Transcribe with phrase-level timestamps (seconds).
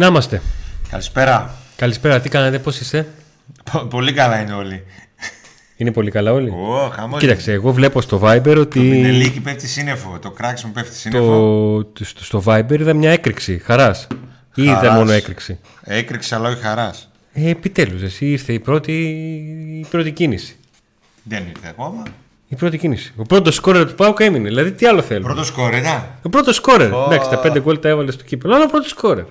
[0.00, 0.42] Να είμαστε.
[0.90, 1.54] Καλησπέρα.
[1.76, 3.06] Καλησπέρα, τι κάνετε, πώς είστε;
[3.90, 4.84] Πολύ καλά είναι όλοι.
[5.76, 8.78] Είναι πολύ καλά όλοι; Ω, χαμός Κοίταξε, εγώ βλέπω στο Viber ότι.
[8.78, 10.18] Το πινελίκι πέφτει σύννεφο.
[10.22, 11.86] Το κράξιμο πέφτει σύννεφο.
[11.92, 12.04] Το...
[12.04, 14.06] Στο, στο Viber είδα μια έκρηξη χαράς.
[14.54, 17.08] Ή είδα μόνο έκρηξη; Έκρηξη, αλλά όχι χαράς.
[17.32, 18.92] Ε, Επιτέλους, εσύ ήρθε η πρώτη,
[19.80, 20.56] η πρώτη κίνηση.
[21.22, 22.02] Δεν ήρθε ακόμα.
[22.48, 23.12] Η πρώτη κίνηση.
[23.16, 24.48] Ο πρώτος σκόρερ του Πάουκ έμεινε.
[24.48, 25.22] Δηλαδή, τι άλλο θέλω.
[25.22, 26.18] Πρώτο σκόρερ, α.
[26.22, 26.90] Ο πρώτος σκόρερ.
[26.92, 27.06] Oh.
[27.06, 28.54] Εντάξει, τα πέντε γκολ τα έβαλες στο κύπελο.
[28.54, 29.24] Αλλά ο πρώτος σκόρερ.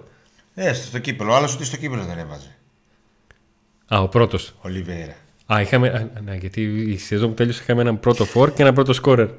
[0.54, 1.34] Ε, στο κύπελο.
[1.34, 2.56] Άλλος ότι στο κύπελο δεν έβαζε.
[3.88, 4.54] Α, ο πρώτος.
[4.62, 5.16] Ολιβέρα.
[5.54, 5.88] Α, είχαμε.
[5.88, 9.30] Α, ναι, γιατί η σεζόν που τέλειωσε είχαμε έναν πρώτο φόρ και ένα πρώτο σκόρερ.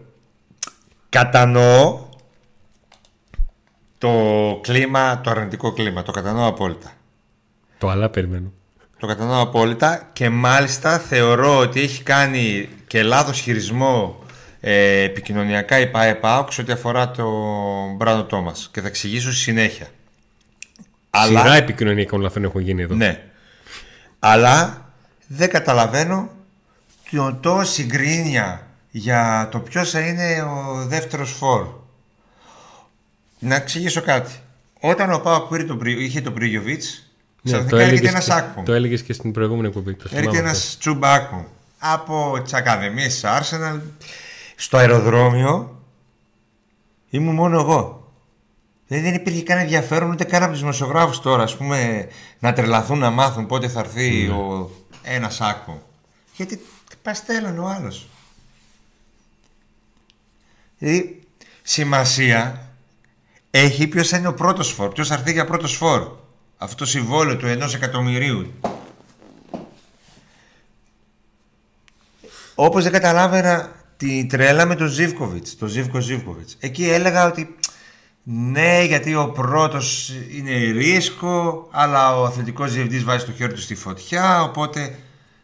[1.09, 2.09] Κατανοώ
[3.99, 4.11] το
[4.63, 6.03] κλίμα, το αρνητικό κλίμα.
[6.03, 6.93] Το κατανοώ απόλυτα.
[7.79, 8.53] Το αλλά περιμένω.
[8.99, 14.19] Το κατανοώ απόλυτα και μάλιστα θεωρώ ότι έχει κάνει και λάθος χειρισμό
[14.61, 19.87] ε, επικοινωνιακά η ΠΑΕΠΑΟΚ ό,τι αφορά τον Μπράντο Τόμας και θα εξηγήσω στη συνέχεια.
[21.11, 21.55] Σειρά Αλλά...
[21.55, 22.95] επικοινωνιακών λαθών έχουν γίνει εδώ.
[22.95, 23.23] Ναι.
[24.19, 24.85] Αλλά
[25.27, 26.29] δεν καταλαβαίνω
[27.11, 31.67] το τόσο συγκρίνια για το ποιος θα είναι ο δεύτερος φόρ.
[33.39, 34.33] Να εξηγήσω κάτι.
[34.81, 35.53] Όταν ο Πάοκ
[35.85, 37.11] είχε τον Πρίγιοβιτς
[37.43, 38.65] ναι, το έλεγες ένας άκπομ.
[38.65, 39.97] Το έλεγες και στην προηγούμενη εκπομπή.
[40.11, 41.47] Έρχεται ένας τσουμπάκο
[41.79, 43.81] από τι ακαδημίε της Arsenal
[44.57, 45.81] στο αεροδρόμιο.
[47.11, 48.00] Ήμουν μόνο εγώ.
[48.91, 52.99] Δηλαδή δεν υπήρχε κανένα ενδιαφέρον ούτε καν από τους δημοσιογράφους τώρα ας πούμε, να τρελαθούν
[52.99, 54.35] να μάθουν πότε θα έρθει mm.
[54.35, 54.71] ο
[55.03, 55.83] ένας άκπο.
[56.37, 56.61] Γιατί
[57.03, 58.09] παστέλνει ο άλλος.
[60.79, 61.21] Δηλαδή
[61.63, 62.69] σημασία
[63.51, 66.17] έχει ποιος θα είναι ο πρώτος φόρ, ποιος θα έρθει για πρώτος φόρ
[66.57, 68.53] αυτό το συμβόλαιο του ενός εκατομμυρίου.
[72.55, 76.57] Όπως δεν καταλάβαινα τη τρέλα με τον Ζίβκοβιτς, τον Ζίβκο Ζίβκοβιτς.
[76.61, 77.57] Εκεί έλεγα ότι
[78.33, 83.75] ναι, γιατί ο πρώτος είναι ρίσκο, αλλά ο αθλητικός διευθυντής βάζει το χέρι του στη
[83.75, 84.99] φωτιά, οπότε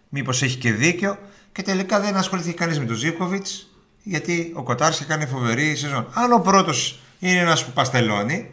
[0.08, 1.18] μήπως έχει και δίκιο.
[1.52, 3.68] Και τελικά δεν ασχολήθηκε κανείς με τον Ζίβκοβιτς,
[4.02, 6.08] γιατί ο Κοτάρς έκανε φοβερή σεζόν.
[6.12, 8.50] Αν ο πρώτος είναι ένας που παστελώνει,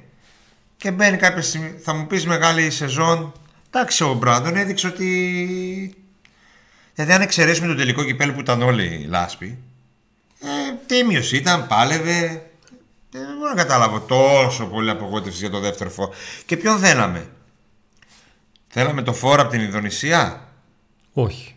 [0.78, 3.34] και μπαίνει κάποια στιγμή, θα μου πεις μεγάλη σεζόν.
[3.70, 5.96] Εντάξει, ο Μπράντον έδειξε ότι.
[6.96, 9.58] Δηλαδή, αν εξαιρέσουμε το τελικό κυπέλ που ήταν όλοι λάσποι,
[10.40, 10.48] ε,
[10.86, 12.48] τίμιος ήταν, πάλευε.
[13.16, 16.10] Δεν μπορώ να καταλάβω τόσο πολύ απογοήτευση για το δεύτερο φόρ.
[16.46, 17.28] Και ποιον θέλαμε;
[18.68, 20.48] Θέλαμε το φόρ από την Ινδονησία;
[21.14, 21.56] Όχι.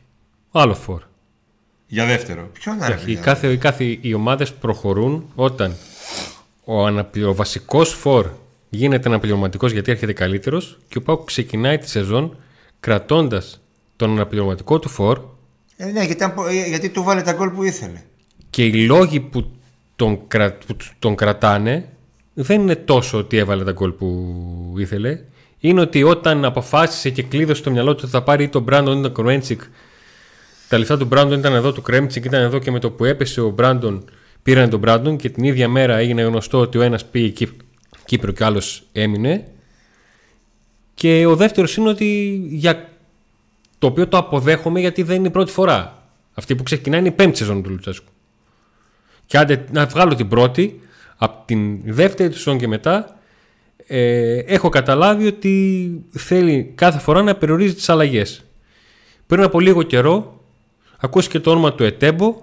[0.51, 1.03] Άλλο φόρ.
[1.87, 2.51] Για δεύτερο.
[2.53, 5.77] Ποιον να οι, κάθε, οι, κάθε, οι ομάδες προχωρούν όταν
[6.65, 6.87] ο,
[7.29, 8.31] ο βασικός φορ
[8.69, 12.37] γίνεται αναπληρωματικός γιατί έρχεται καλύτερος και ο ΠΑΟΚ ξεκινάει τη σεζόν
[12.81, 13.61] κρατώντας
[13.97, 15.21] τον αναπληρωματικό του φορ.
[15.77, 18.03] Ε, ναι, γιατί, ε, γιατί του έβαλε τα γκολ που ήθελε.
[18.51, 19.56] Και οι λόγοι που
[19.97, 20.27] τον,
[20.67, 21.89] που τον κρατάνε
[22.35, 25.21] δεν είναι τόσο ότι έβαλε τα γκολ που ήθελε.
[25.59, 29.03] Είναι ότι όταν αποφάσισε και κλείδωσε το μυαλό του ότι θα πάρει τον Μπράντον ή
[29.03, 29.61] τον Κρμέντσικ.
[30.69, 33.41] Τα λεφτά του Μπράντον ήταν εδώ, του Κρμέντσικ ήταν εδώ και με το που έπεσε
[33.41, 34.05] ο Μπράντον
[34.43, 37.47] πήραν τον Μπράντον και την ίδια μέρα έγινε γνωστό ότι ο ένας πήγε
[38.05, 39.45] Κύπρο και άλλος έμεινε.
[40.95, 42.89] Και ο δεύτερος είναι ότι για
[43.79, 46.09] το οποίο το αποδέχομαι γιατί δεν είναι η πρώτη φορά.
[46.35, 48.13] Αυτή που ξεκινάει είναι η πέμπτη σεζόν του Λουτσέσκου.
[49.27, 50.81] Και άντε να βγάλω την πρώτη,
[51.17, 53.17] από την δεύτερη του σεζόν και μετά,
[53.87, 58.45] ε, έχω καταλάβει ότι θέλει κάθε φορά να περιορίζει τις αλλαγές.
[59.27, 60.41] Πριν από λίγο καιρό,
[60.99, 62.35] ακούστηκε το όνομα του Ετέμπο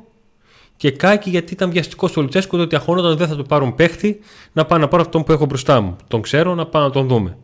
[0.78, 4.20] και κάκι γιατί ήταν βιαστικός στο Λουτσέσκο ότι αγχώνονταν δεν θα του πάρουν παίχτη
[4.54, 5.96] να πάω να πάρω αυτόν που έχω μπροστά μου.
[6.08, 7.38] Τον ξέρω να πάω να τον δούμε.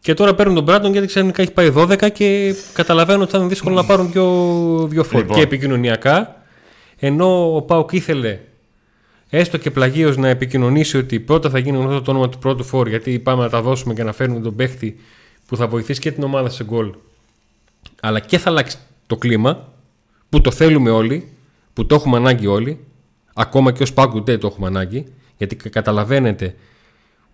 [0.00, 3.46] Και τώρα παίρνουν τον Μπράντον γιατί ξαφνικά έχει πάει 12 και καταλαβαίνω ότι θα είναι
[3.46, 4.24] δύσκολο να πάρουν πιο,
[4.90, 5.20] δύο φόρ.
[5.20, 5.36] Λοιπόν.
[5.36, 6.42] Και επικοινωνιακά,
[6.96, 8.38] ενώ ο Πάουκ ήθελε
[9.28, 12.88] έστω και πλαγίως να επικοινωνήσει ότι πρώτα θα γίνει γνωστό το όνομα του πρώτου φόρ
[12.88, 14.96] γιατί πάμε να τα δώσουμε και να φέρνουμε τον παίχτη
[15.46, 16.94] που θα βοηθήσει και την ομάδα σε γκολ.
[18.00, 18.76] Αλλά και θα αλλάξει
[19.06, 19.72] το κλίμα
[20.28, 21.28] που το θέλουμε όλοι
[21.72, 22.78] που το έχουμε ανάγκη όλοι,
[23.34, 25.06] ακόμα και ως Πάγκουντέ το έχουμε ανάγκη,
[25.36, 26.54] γιατί καταλαβαίνετε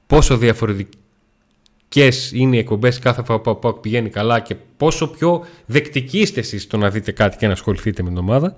[0.07, 6.41] πόσο διαφορετικές είναι οι εκπομπές κάθε φορά που πηγαίνει καλά και πόσο πιο δεκτικοί είστε
[6.41, 8.57] εσείς το να δείτε κάτι και να ασχοληθείτε με την ομάδα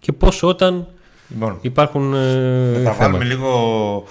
[0.00, 0.88] και πόσο όταν
[1.28, 2.14] Λοιπόν, Υπάρχουν.
[2.14, 4.04] Ε, θα βάλουμε λίγο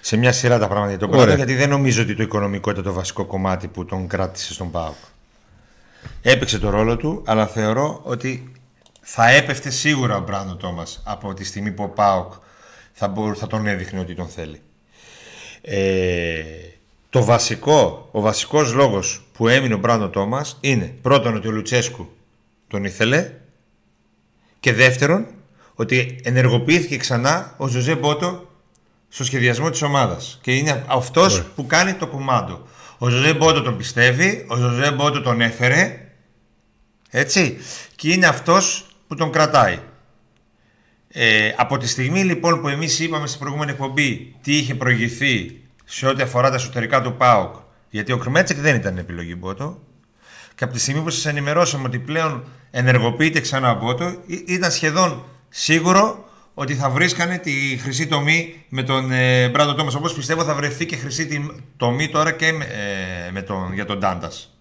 [0.00, 2.82] σε μια σειρά τα πράγματα για τον πρώτο, γιατί δεν νομίζω ότι το οικονομικό ήταν
[2.82, 4.94] το βασικό κομμάτι που τον κράτησε στον ΠΑΟΚ.
[6.22, 8.52] Έπαιξε το ρόλο του, αλλά θεωρώ ότι
[9.00, 12.32] θα έπεφτε σίγουρα ο Μπράντο Τόμας από τη στιγμή που ο Πάοκ
[12.92, 14.60] θα, θα τον έδειχνε ότι τον θέλει.
[15.60, 16.42] Ε,
[17.10, 22.08] το βασικό, ο βασικός λόγος που έμεινε ο Μπράντο Τόμας είναι πρώτον ότι ο Λουτσέσκου
[22.68, 23.30] τον ήθελε
[24.64, 25.26] και δεύτερον
[25.74, 28.50] ότι ενεργοποιήθηκε ξανά ο Ζωζέ Μπότο
[29.08, 32.66] στο σχεδιασμό της ομάδας και είναι αυτός που κάνει το κουμάντο.
[32.98, 36.08] Ο Ζωζέ Μπότο τον πιστεύει, ο Ζωζέ Μπότο τον έφερε.
[37.10, 37.56] Έτσι.
[37.96, 39.78] Και είναι αυτός που τον κρατάει.
[41.08, 46.06] Ε, από τη στιγμή λοιπόν που εμείς είπαμε στην προηγούμενη εκπομπή τι είχε προηγηθεί σε
[46.06, 47.54] ό,τι αφορά τα εσωτερικά του ΠΑΟΚ,
[47.90, 49.80] γιατί ο Κρμέτσεκ δεν ήταν επιλογή Μπότο,
[50.54, 55.24] και από τη στιγμή που σας ενημερώσαμε ότι πλέον ενεργοποιείται ξανά ο Μπότο, ήταν σχεδόν
[55.48, 59.94] σίγουρο ότι θα βρίσκανε τη χρυσή τομή με τον ε, Μπράντο Τόμας.
[59.94, 63.98] Όπως πιστεύω θα βρεθεί και χρυσή τομή τώρα και με, ε, με τον, για τον
[63.98, 64.58] Ντάντας.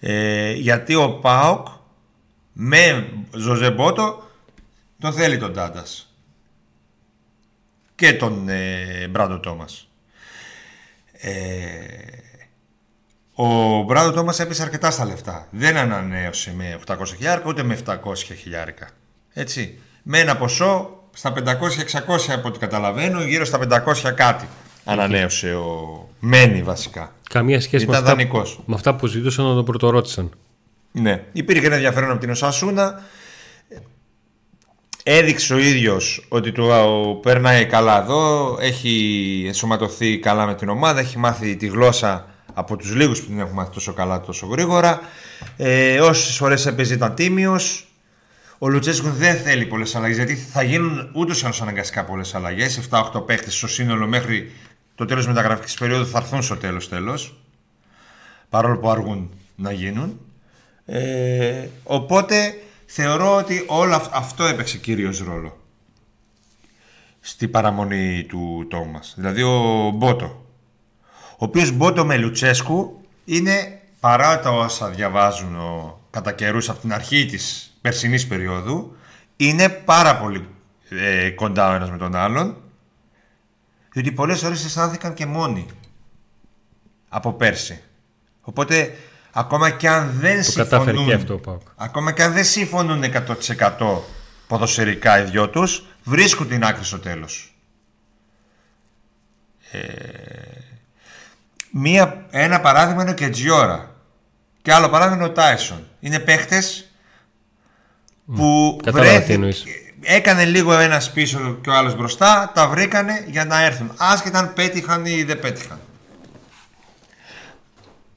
[0.00, 1.66] Ε, γιατί ο Πάοκ
[2.52, 4.30] με Ζωζεμπότο
[4.98, 6.14] τον θέλει τον Ντάντας.
[7.94, 9.88] Και τον ε, Μπράντο Τόμας.
[11.12, 11.30] Ε,
[13.42, 15.46] ο Μπράντο Τόμας έπεσε αρκετά στα λεφτά.
[15.50, 17.96] Δεν ανανέωσε με 800 χιλιάρικα ούτε με 700
[18.40, 18.88] χιλιάρικα.
[19.32, 21.40] Έτσι με ένα ποσό στα 500-600
[22.32, 24.48] από ό,τι καταλαβαίνω, γύρω στα 500 κάτι.
[24.84, 27.12] Ανανέωσε ο Μένι βασικά.
[27.30, 28.16] Καμία σχέση με αυτά,
[28.64, 30.30] με αυτά που ζητούσαν να τον πρωτορώτησαν.
[30.92, 31.24] Ναι.
[31.32, 33.02] Υπήρχε ένα ενδιαφέρον από την Οσασούνα.
[35.02, 36.68] Έδειξε ο ίδιος ότι του
[37.22, 42.94] περνάει καλά εδώ, έχει ενσωματωθεί καλά με την ομάδα, έχει μάθει τη γλώσσα από τους
[42.94, 45.00] λίγους που την έχουν μάθει τόσο καλά τόσο γρήγορα.
[45.56, 47.86] Ε, όσες φορές έπαιζε ήταν τίμιος,
[48.58, 52.88] ο Λουτσέσκου δεν θέλει πολλές αλλαγές γιατί θα γίνουν ούτως ή άλλως αναγκαστικά πολλές αλλαγές.
[52.90, 54.52] 7-8 παίχτες στο σύνολο μέχρι
[54.94, 57.42] το τέλος μεταγραφικής περίοδου θα έρθουν στο τέλος τέλος.
[58.48, 60.20] Παρόλο που αργούν να γίνουν.
[60.86, 62.54] Ε, οπότε
[62.86, 65.60] θεωρώ ότι όλο αυτό έπαιξε κύριο ρόλο
[67.20, 69.14] στη παραμονή του Τόμας.
[69.16, 70.41] Δηλαδή ο Μπότο.
[71.42, 76.92] Ο οποίος Μπότο με Λουτσέσκου είναι παρά τα όσα διαβάζουν ο, κατά καιρούς από την
[76.92, 78.96] αρχή της περσινής περίοδου
[79.36, 80.48] είναι πάρα πολύ
[80.88, 82.56] ε, κοντά ο ένας με τον άλλον
[83.92, 85.66] διότι πολλές ώρες αισθάνθηκαν και μόνοι
[87.08, 87.82] από πέρσι.
[88.40, 88.96] Οπότε
[89.32, 93.02] ακόμα και αν δεν συμφωνούν αυτό, ακόμα και αν δεν συμφωνούν
[93.68, 93.98] 100%
[94.46, 97.54] ποδοσφαιρικά οι δυο τους βρίσκουν την άκρη στο τέλος.
[99.70, 99.80] Ε,
[101.72, 103.90] μία, ένα παράδειγμα είναι ο Κετζιόρα
[104.62, 105.86] και άλλο παράδειγμα είναι ο Τάισον.
[106.00, 106.90] Είναι παίχτες
[108.34, 109.54] που βρέθηκε,
[110.00, 113.92] έκανε λίγο ένας πίσω και ο άλλος μπροστά, τα βρήκανε για να έρθουν.
[113.96, 115.78] Άσχετα αν πέτυχαν ή δεν πέτυχαν.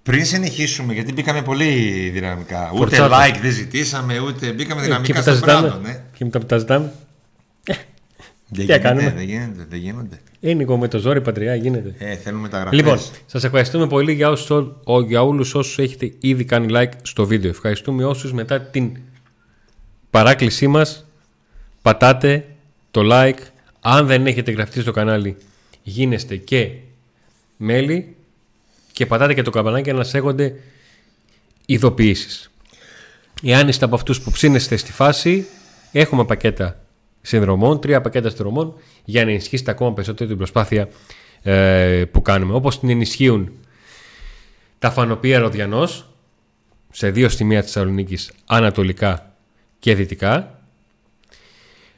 [0.03, 1.69] Πριν συνεχίσουμε, γιατί μπήκαμε πολύ
[2.13, 2.71] δυναμικά.
[2.73, 5.79] Ούτε like δεν ζητήσαμε, ούτε μπήκαμε ε, δυναμικά στο πράγμα.
[5.83, 6.01] Ναι.
[6.13, 6.91] Και μετά που τα ζητάμε.
[8.47, 10.19] Δεν Τι κάνουμε; Δεν γίνεται, δεν γίνονται.
[10.39, 11.95] Είναι με το ζόρι πατριά, γίνεται.
[11.97, 12.79] Ε, θέλουμε τα γραφές.
[12.79, 14.71] Λοιπόν, σας ευχαριστούμε πολύ για, όσους,
[15.07, 17.49] για όλους όσους έχετε ήδη κάνει like στο βίντεο.
[17.49, 18.97] Ευχαριστούμε όσους μετά την
[20.09, 21.05] παράκλησή μας
[21.81, 22.45] πατάτε
[22.91, 23.39] το like
[23.81, 25.37] αν δεν έχετε γραφτεί στο κανάλι
[25.83, 26.69] γίνεστε και
[27.57, 28.15] μέλη
[28.91, 30.55] και πατάτε και το καμπανάκι για να σας έχονται
[31.65, 32.51] ειδοποιήσεις.
[33.43, 35.45] Εάν είστε από αυτούς που ψήνεστε στη φάση
[35.91, 36.84] έχουμε πακέτα
[37.25, 38.73] συνδρομών, τρία πακέτα συνδρομών
[39.05, 40.89] για να ενισχύσετε ακόμα περισσότερο την προσπάθεια
[41.41, 42.53] ε, που κάνουμε.
[42.53, 43.51] Όπως την ενισχύουν
[44.79, 46.09] τα φανοπία Ροδιανός
[46.91, 49.35] σε δύο σημεία της Θεσσαλονίκης ανατολικά
[49.79, 50.59] και δυτικά.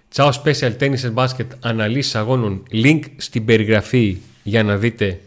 [0.10, 2.64] Τσάο Special Tennis and Basket αναλύσεις αγώνων.
[2.72, 5.20] Link στην περιγραφή για να δείτε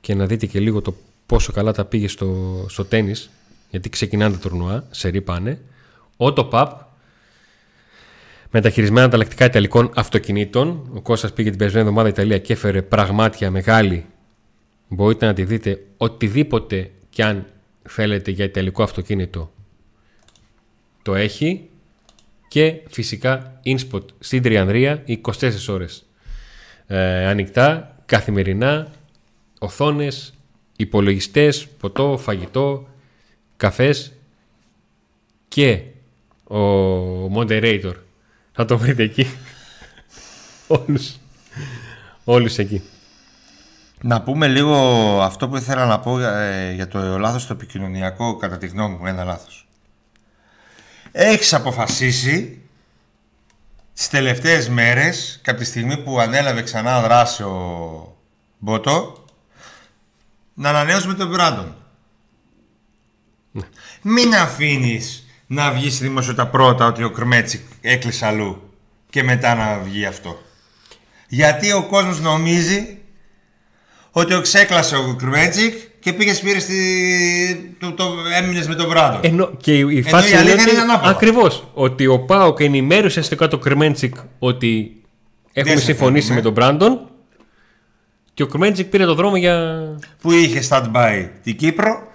[0.00, 0.94] και να δείτε και λίγο το
[1.26, 3.30] πόσο καλά τα πήγε στο, στο τένις
[3.70, 5.60] γιατί ξεκινάνε τα τουρνουά, σε ρίπανε.
[6.16, 6.68] Auto Pub
[8.56, 10.90] μεταχειρισμένα ανταλλακτικά ιταλικών αυτοκινήτων.
[10.94, 14.06] Ο Κώστας πήγε την περσμένη εβδομάδα Ιταλία και έφερε πραγμάτια μεγάλη.
[14.88, 17.46] Μπορείτε να τη δείτε οτιδήποτε κι αν
[17.82, 19.52] θέλετε για ιταλικό αυτοκίνητο
[21.02, 21.68] το έχει
[22.48, 26.06] και φυσικά InSpot στην Τριανδρία 24 ώρες
[26.86, 28.92] ε, ανοιχτά, καθημερινά,
[29.58, 30.34] οθόνες,
[30.76, 32.88] υπολογιστές, ποτό, φαγητό,
[33.56, 34.12] καφές
[35.48, 35.80] και
[36.44, 37.94] ο moderator.
[38.54, 39.26] Θα το βρείτε εκεί.
[40.66, 41.16] όλους,
[42.24, 42.82] όλους εκεί.
[44.00, 44.76] Να πούμε λίγο
[45.22, 49.06] αυτό που ήθελα να πω ε, για το λάθος το επικοινωνιακό κατά τη γνώμη μου,
[49.06, 49.64] ένα λάθος
[51.16, 52.62] έχεις αποφασίσει
[53.94, 58.16] τις τελευταίες μέρες, κάποια τη στιγμή που ανέλαβε ξανά δράση ο
[58.58, 59.24] Μπότο,
[60.54, 61.76] να ανανέωσουμε τον Μπράντον.
[63.52, 63.68] Ναι.
[64.02, 68.62] Μην αφήνεις να βγει στη δημοσιότητα πρώτα ότι ο Κρμέτσικ έκλεισε αλλού
[69.10, 70.42] και μετά να βγει αυτό.
[71.28, 72.98] Γιατί ο κόσμος νομίζει
[74.10, 77.76] ότι ο ξέκλασε ο Κρμέτσικ και πήγε πήρε στη...
[77.78, 78.04] το, το,
[78.42, 79.20] έμεινες με τον Μπράντον.
[79.22, 80.62] Ενώ, και η φάση είναι, ότι...
[81.02, 81.68] Ακριβώς.
[81.74, 85.02] Ότι ο Πάοκ ενημέρωσε στο κάτω Κρμέντσικ ότι
[85.52, 87.08] έχουμε συμφωνήσει με τον Μπράντον
[88.34, 89.84] Και ο Κρμέντζικ πήρε το δρόμο για.
[90.20, 92.12] που είχε stand-by την Κύπρο.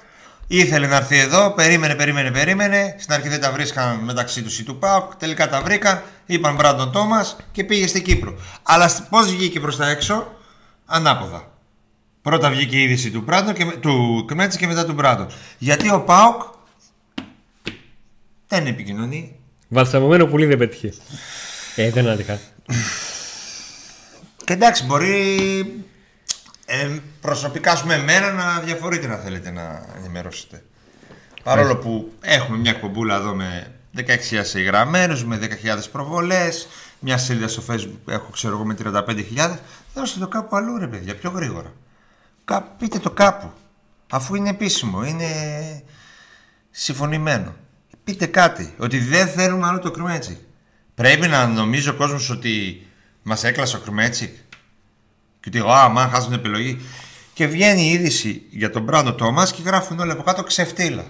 [0.51, 2.95] Ήθελε να έρθει εδώ, περίμενε, περίμενε, περίμενε.
[2.99, 5.15] Στην αρχή δεν τα βρίσκαν μεταξύ τους ή του Πάουκ.
[5.15, 8.35] Τελικά τα βρήκαν, είπαν Μπράντον Τόμας και πήγε στην Κύπρο.
[8.63, 10.35] Αλλά πώς βγήκε προς τα έξω,
[10.85, 11.51] ανάποδα.
[12.21, 15.27] Πρώτα βγήκε η είδηση του, Μπράντον και, με- του Κμέτση και μετά του Μπράντον.
[15.57, 16.41] Γιατί ο Πάουκ
[18.47, 19.35] δεν επικοινωνεί.
[19.67, 20.93] Βαλσαμωμένο πουλί δεν πέτυχε.
[21.75, 22.39] Ε, δεν άτυχα.
[24.45, 25.83] Και εντάξει, μπορεί
[26.69, 30.63] ε, προσωπικά ας πούμε εμένα να διαφορείτε να θέλετε να ενημερώσετε.
[31.43, 34.03] Παρόλο που έχουμε μια εκπομπούλα εδώ με 16.000
[34.53, 35.47] εγγραμμένους, με 10.000
[35.91, 36.67] προβολές,
[36.99, 39.55] μια σελίδα στο facebook έχω ξέρω εγώ με 35.000,
[39.93, 41.73] δώστε το κάπου αλλού ρε παιδιά, πιο γρήγορα.
[42.45, 43.51] Κα, πείτε το κάπου,
[44.09, 45.27] αφού είναι επίσημο, είναι
[46.71, 47.55] συμφωνημένο.
[48.03, 50.37] Πείτε κάτι, ότι δεν θέλουμε άλλο το Κρμέτσικ.
[50.95, 52.85] Πρέπει να νομίζει ο κόσμος ότι
[53.23, 54.35] μας έκλασε ο Κρμέτσικ.
[55.39, 56.81] Και ότι, α, μαν χάσουν την επιλογή.
[57.33, 61.03] Και βγαίνει η είδηση για τον Μπράντο Τόμας και γράφουν όλοι από κάτω ξεφτύλα.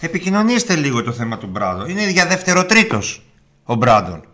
[0.00, 1.86] Επικοινωνήστε λίγο το θέμα του Μπράντο.
[1.86, 3.00] Είναι για δευτεροτρίτο
[3.64, 4.24] ο Μπράντον.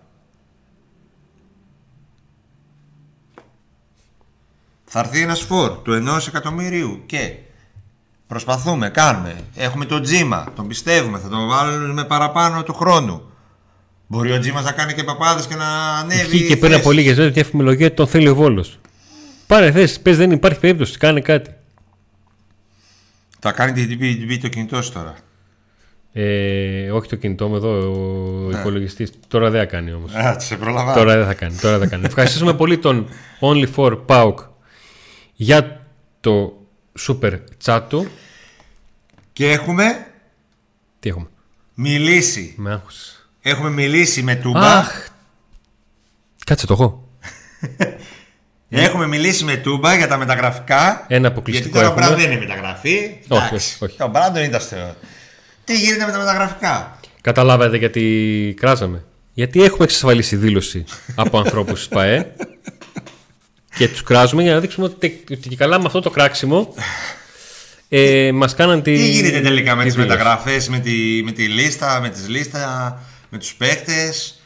[4.85, 7.33] Θα έρθει ένας φόρ του ενός εκατομμυρίου και
[8.27, 9.41] προσπαθούμε, κάνουμε.
[9.55, 13.23] Έχουμε τον Τζίμα, τον πιστεύουμε, θα τον βάλουμε παραπάνω του χρόνου.
[14.07, 16.27] Μπορεί ο Τζίμας να κάνει και παπάδες και να ανέβει.
[16.27, 16.81] Βγήκε πριν θέση.
[16.81, 18.79] από λίγες μέρες μια εφημολογία ότι τον θέλει ο Βόλος.
[19.47, 21.51] Πάρε θέση, πες δεν υπάρχει περίπτωση, κάνε κάτι.
[23.41, 25.15] Θα κάνει την DB το κινητό σου τώρα.
[26.13, 28.59] Ε, όχι το κινητό μου εδώ, ο Ναι.
[28.59, 29.11] υπολογιστής.
[29.29, 30.15] Τώρα δεν θα κάνει όμως.
[30.15, 30.97] Α, σε προλαβαίνω.
[30.97, 31.57] Τώρα δεν θα κάνει.
[31.57, 32.07] Τώρα δεν θα κάνει.
[32.07, 33.09] Ευχαριστούμε πολύ τον
[33.41, 34.35] Only for Pauk
[35.35, 35.87] για
[36.21, 36.53] το
[37.07, 38.07] super chat του.
[39.33, 40.07] Και έχουμε
[41.01, 41.27] Τι έχουμε;
[41.75, 42.55] μιλήσει.
[42.57, 43.29] Με άγχος.
[43.43, 44.79] Έχουμε μιλήσει με Τούμπα.
[44.79, 45.09] Αχ.
[46.47, 47.09] Κάτσε το έχω.
[48.69, 51.05] Έχουμε μιλήσει με Τούμπα για τα μεταγραφικά.
[51.09, 52.07] Ένα αποκλειστικό Γιατί τώρα ο έχουμε.
[52.07, 52.97] Μπράντον δεν είναι μεταγραφή.
[53.29, 53.55] Όχι, Εντάξει.
[53.55, 54.03] όχι, όχι.
[54.03, 54.97] Ο Μπράντον είναι αστείο.
[55.65, 59.05] Τι γίνεται με τα μεταγραφικά; Καταλάβατε γιατί κράζαμε.
[59.33, 62.33] Γιατί έχουμε εξασφαλίσει δήλωση από ανθρώπους της ΠαΕ
[63.77, 66.75] και τους κράζουμε για να δείξουμε ότι, ότι και καλά με αυτό το κράξιμο
[67.89, 68.95] ε, μας κάναν τη.
[68.95, 70.17] Τι γίνεται τελικά με τη τις δήλωση.
[70.17, 74.41] μεταγραφές, με τη, με τη λίστα, με τις λίστα, με τους παίκτες,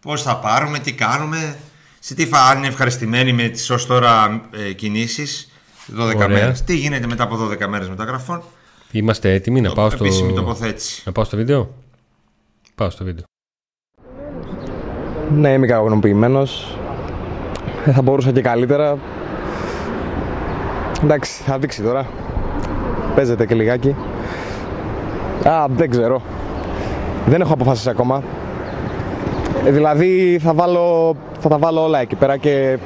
[0.00, 1.56] πώς θα πάρουμε, τι κάνουμε,
[2.06, 5.50] σε τι θα αν είναι ευχαριστημένοι με τις ως τώρα ε, κινήσεις,
[5.98, 6.28] 12 Ωραία.
[6.28, 6.62] μέρες.
[6.62, 8.42] Τι γίνεται μετά από 12 μέρες μεταγραφών,
[8.90, 10.04] Είμαστε έτοιμοι να πάω στο.
[10.04, 11.02] επίσημη τοποθέτηση.
[11.04, 11.74] Να πάω στο βίντεο;
[12.74, 13.24] Πάω στο βίντεο.
[15.34, 16.78] Ναι, είμαι ικανοποιημένος.
[17.84, 18.98] Δεν θα μπορούσα και καλύτερα.
[21.02, 22.06] Εντάξει, θα δείξει τώρα.
[23.14, 23.94] Παίζεται και λιγάκι.
[25.44, 26.22] Α, δεν ξέρω.
[27.26, 28.22] Δεν έχω αποφασίσει ακόμα.
[29.64, 32.78] Ε, δηλαδή θα, βάλω, θα τα βάλω όλα εκεί πέρα και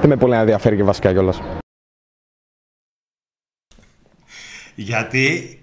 [0.00, 1.40] δεν με πολύ ενδιαφέρει και βασικά κιόλας.
[4.74, 5.58] Γιατί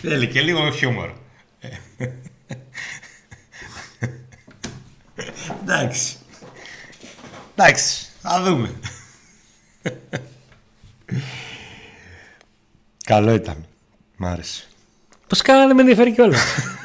[0.00, 1.10] θέλει και λίγο χιούμορ.
[5.62, 6.16] Εντάξει.
[7.54, 8.70] Εντάξει, θα δούμε.
[13.04, 13.66] Καλό ήταν.
[14.16, 14.64] Μ' άρεσε.
[15.26, 16.78] Πώ κάνα δεν με ενδιαφέρει κιόλας.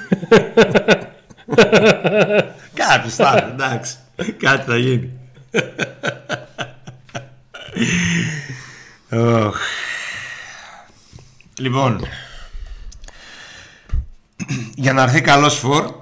[2.74, 3.96] Κάτι θα εντάξει.
[4.38, 5.12] Κάτι θα γίνει.
[9.12, 9.58] Οχ.
[11.58, 12.08] Λοιπόν,
[14.76, 15.94] για να έρθει καλός φορ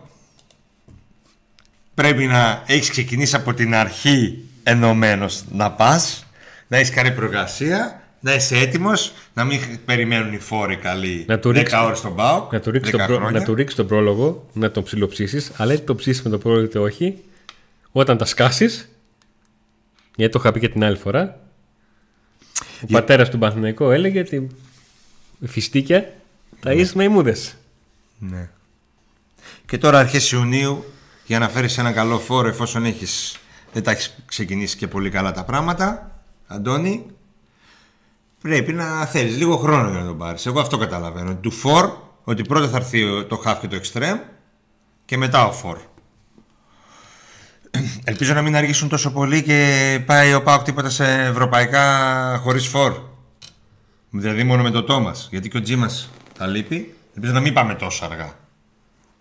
[1.94, 6.25] πρέπει να έχεις ξεκινήσει από την αρχή ενωμένος να πας,
[6.68, 11.50] να έχεις κάνει προεργασία, να είσαι έτοιμος, να μην περιμένουν οι φόροι καλοί Να του
[11.50, 13.15] 10 ρίξεις- ώρες στον ΠΑΟΚ, να, του ρίξεις 10 τον προ...
[13.15, 13.39] χρόνια.
[13.39, 16.63] να του ρίξεις τον πρόλογο, να τον ψιλοψήσεις, αλλά είτε το ψήσεις με το πρόλογο
[16.63, 17.24] είτε όχι,
[17.92, 18.89] όταν τα σκάσεις,
[20.15, 21.39] γιατί το είχα πει και την άλλη φορά,
[22.62, 24.48] ο Για- πατέρας του Παναθηναϊκού έλεγε ότι
[25.46, 26.13] φιστίκια
[26.60, 26.82] τα Ναι.
[26.82, 27.56] είσαι με ημούδες.
[28.20, 28.50] Ναι.
[29.65, 30.86] Και τώρα αρχές Ιουνίου
[31.25, 33.38] για να φέρεις ένα καλό φόρο εφόσον έχεις,
[33.74, 36.12] δεν τα έχεις ξεκινήσει και πολύ καλά τα πράγματα,
[36.48, 37.06] Αντώνη,
[38.43, 40.45] πρέπει να θέλεις λίγο χρόνο για να τον πάρεις.
[40.45, 41.35] Εγώ αυτό καταλαβαίνω.
[41.35, 41.91] Του φορ,
[42.23, 44.19] ότι πρώτα θα έρθει το half και το extreme
[45.05, 45.77] και μετά ο φορ.
[48.03, 52.93] Ελπίζω να μην αργήσουν τόσο πολύ και πάει ο Πάοκ τίποτα σε ευρωπαϊκά χωρίς φορ.
[54.09, 55.27] Δηλαδή μόνο με το Τόμας.
[55.31, 56.95] Γιατί και ο Τζίμας θα λείπει.
[57.15, 58.33] Ελπίζω να μην πάμε τόσο αργά.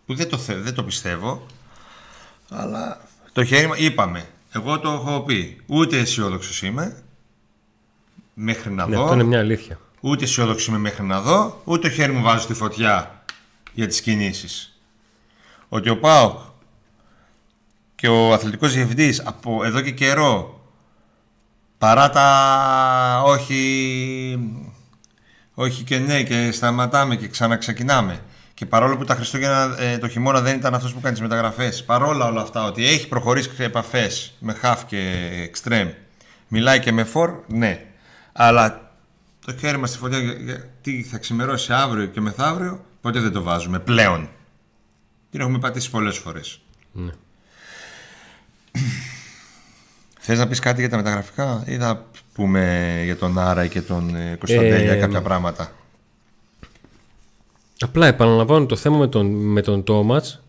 [0.07, 1.47] Που δεν το, θε, δεν το πιστεύω.
[2.51, 3.01] Αλλά
[3.33, 4.25] το χέρι μου είπαμε.
[4.53, 5.61] Εγώ το έχω πει.
[5.67, 7.03] Ούτε αισιόδοξος είμαι.
[8.35, 9.03] Μέχρι να Ναι, δω.
[9.03, 9.79] αυτό είναι μια αλήθεια.
[10.01, 11.61] Ούτε αισιόδοξο είμαι μέχρι να δω.
[11.65, 13.25] Ούτε το χέρι μου βάζω στη φωτιά
[13.73, 14.81] για τις κινήσεις.
[15.69, 16.39] Ότι ο ΠΑΟΚ
[17.95, 20.61] και ο αθλητικός διευθυντής από εδώ και καιρό
[21.79, 24.39] Παρά τα όχι,
[25.55, 28.21] όχι και ναι και σταματάμε και ξαναξεκινάμε.
[28.55, 31.85] Και παρόλο που τα Χριστούγεννα ε, το χειμώνα δεν ήταν αυτός που κάνεις τι μεταγραφές,
[31.85, 35.89] παρόλα όλα αυτά ότι έχει προχωρήσει επαφές με χαφ και εξτρέμ,
[36.49, 37.87] μιλάει και με φορ, ναι.
[38.33, 38.93] Αλλά
[39.47, 40.19] το χέρι μας στη φωτιά
[40.81, 44.29] τι θα ξημερώσει αύριο και μεθαύριο, ποτέ δεν το βάζουμε πλέον.
[45.31, 46.61] Την έχουμε πατήσει πολλές φορές.
[46.93, 47.13] Ναι.
[50.25, 54.17] Θες να πεις κάτι για τα μεταγραφικά ή θα πούμε για τον Άρα και τον
[54.17, 55.73] ε, Κωνσταντέλια ε, κάποια πράγματα;
[57.81, 60.43] Απλά επαναλαμβάνω το θέμα με τον, με τον Τόμας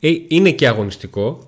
[0.00, 1.46] ε, είναι και αγωνιστικό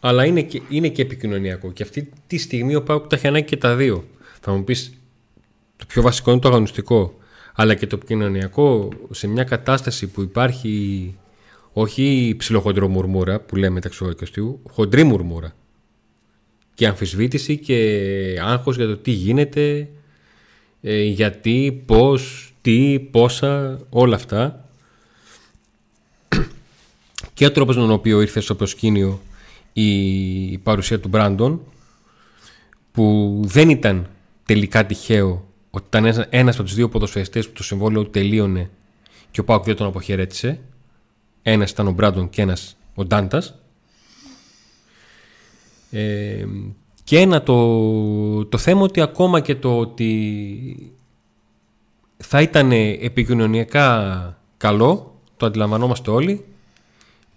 [0.00, 3.44] αλλά είναι και, είναι και επικοινωνιακό και αυτή τη στιγμή ο Πάουκ τα έχει ανάγκη
[3.44, 4.04] και τα δύο.
[4.46, 4.92] Θα μου πεις
[5.76, 7.18] το πιο βασικό είναι το αγωνιστικό
[7.54, 11.14] αλλά και το επικοινωνιακό σε μια κατάσταση που υπάρχει
[11.72, 15.54] όχι ψιλοχοντρό μουρμούρα που λέμε ταξιδιωτικού, χοντρή μουρμούρα
[16.74, 19.88] και αμφισβήτηση και άγχος για το τι γίνεται,
[20.80, 24.68] ε, γιατί, πώς, τι, πόσα, όλα αυτά.
[27.34, 29.20] Και ο τρόπος με τον οποίο ήρθε στο προσκήνιο
[29.72, 31.60] η παρουσία του Μπράντον
[32.92, 34.08] που δεν ήταν
[34.46, 38.70] τελικά τυχαίο ότι ήταν ένας από τους δύο ποδοσφαιριστές που το συμβόλαιο τελείωνε
[39.30, 40.60] και ο Πάουκ δεν τον αποχαιρέτησε.
[41.42, 43.54] Ένας ήταν ο Μπράντον και ένας ο Ντάντας
[45.90, 46.44] ε,
[47.04, 50.92] και ένα το, το θέμα ότι ακόμα και το ότι
[52.16, 56.44] θα ήταν επικοινωνιακά καλό, το αντιλαμβανόμαστε όλοι,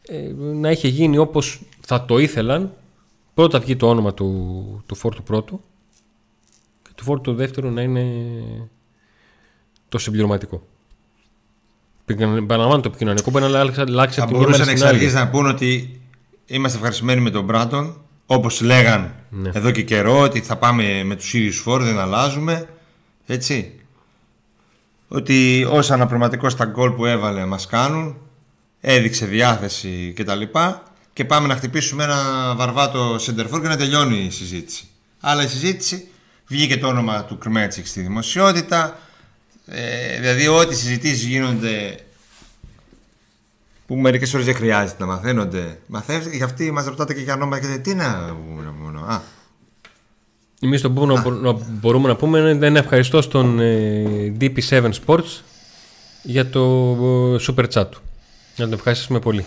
[0.08, 2.74] ε, να είχε γίνει όπως θα το ήθελαν,
[3.34, 5.62] πρώτα βγει το όνομα του, του φόρτου πρώτου
[6.97, 8.03] και του φόρτου δεύτερου να είναι
[9.89, 10.67] το συμπληρωματικό.
[12.47, 16.01] Παραλαμβάνω το επικοινωνιακό, μπορεί να αλλάξει από την μπορούσαν εξ αρχή να πούνε ότι
[16.45, 19.49] είμαστε ευχαριστημένοι με τον Μπράντον όπως λέγαν ναι.
[19.53, 22.69] εδώ και καιρό ότι θα πάμε με τους ίδιους φόρους, δεν αλλάζουμε.
[23.25, 23.79] Έτσι.
[25.07, 28.17] Ότι όσα αναπληρωματικός στα γκολ που έβαλε μας κάνουν,
[28.79, 30.41] έδειξε διάθεση κτλ.
[30.41, 30.73] Και,
[31.13, 34.88] και πάμε να χτυπήσουμε ένα βαρβάτο σεντερφόρ και να τελειώνει η συζήτηση.
[35.19, 36.07] Αλλά η συζήτηση
[36.47, 38.99] βγήκε το όνομα του Κρμέτσικ στη δημοσιότητα.
[39.65, 41.99] Ε, δηλαδή ό,τι συζητήσεις γίνονται
[43.88, 45.79] που μερικές φορέ δεν χρειάζεται να μαθαίνονται.
[45.88, 48.36] Μαθαίνετε και αυτοί μας ρωτάτε και για νόμα και τι να
[48.81, 48.99] πούμε.
[49.07, 49.21] Α.
[50.60, 55.41] Εμείς το που μπορούμε να πούμε είναι ένα ευχαριστώ στον ε, DP7 Sports
[56.23, 56.62] για το
[57.33, 58.01] ε, super chat του.
[58.55, 59.45] Να τον ευχαριστήσουμε πολύ.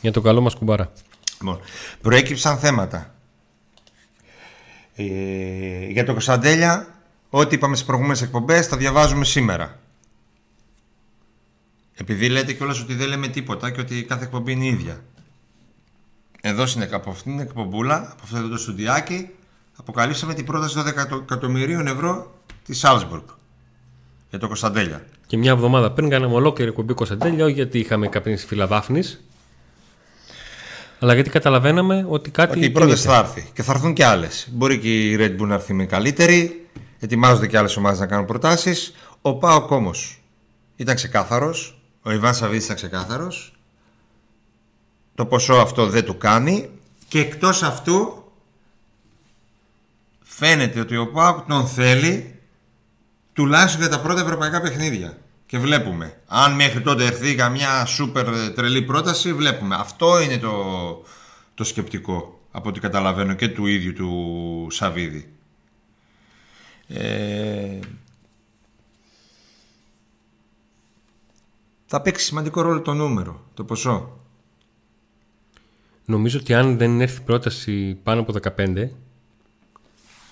[0.00, 0.92] Για το καλό μας κουμπάρα.
[1.40, 1.60] Λοιπόν,
[2.02, 3.11] προέκυψαν θέματα.
[4.94, 6.94] Ε, για το Κωνσταντέλια,
[7.30, 9.78] ό,τι είπαμε στις προηγούμενες εκπομπές, θα διαβάζουμε σήμερα.
[11.94, 15.04] Επειδή λέτε κιόλας ότι δεν λέμε τίποτα και ότι κάθε εκπομπή είναι ίδια.
[16.40, 19.28] Εδώ είναι από αυτήν την εκπομπούλα, από αυτό το στουδιάκι,
[19.76, 23.24] αποκαλύψαμε την πρόταση 12 εκατομμυρίων ευρώ της Salzburg
[24.30, 25.04] για το Κωνσταντέλια.
[25.26, 29.02] Και μια εβδομάδα πριν κάναμε ολόκληρη εκπομπή Κωνσταντέλια, όχι γιατί είχαμε καπνίσει φυλαδάφνη,
[31.02, 32.58] αλλά γιατί καταλαβαίναμε ότι κάτι.
[32.58, 34.48] Ότι η πρόταση θα έρθει και θα έρθουν και άλλες.
[34.52, 36.66] Μπορεί και η Red Bull να έρθει με καλύτερη.
[36.98, 38.94] Ετοιμάζονται και άλλες ομάδες να κάνουν προτάσεις.
[39.22, 40.22] Ο Πάοκ όμως
[40.76, 43.52] ήταν ξεκάθαρος ο Ιβάν Σαββίδης ήταν ξεκάθαρος.
[45.14, 46.70] Το ποσό αυτό δεν του κάνει.
[47.08, 48.24] Και εκτός αυτού
[50.22, 52.40] φαίνεται ότι ο Πάουκ τον θέλει
[53.32, 55.18] τουλάχιστον για τα πρώτα ευρωπαϊκά παιχνίδια.
[55.52, 56.20] Και βλέπουμε.
[56.26, 59.74] Αν μέχρι τότε έρθει καμιά σούπερ τρελή πρόταση, βλέπουμε.
[59.74, 60.52] Αυτό είναι το,
[61.54, 65.32] το σκεπτικό από ό,τι καταλαβαίνω και του ίδιου του Σαββίδη.
[66.86, 67.78] Ε,
[71.86, 74.18] θα παίξει σημαντικό ρόλο το νούμερο, το ποσό.
[76.04, 78.88] Νομίζω ότι αν δεν έρθει πρόταση πάνω από 15,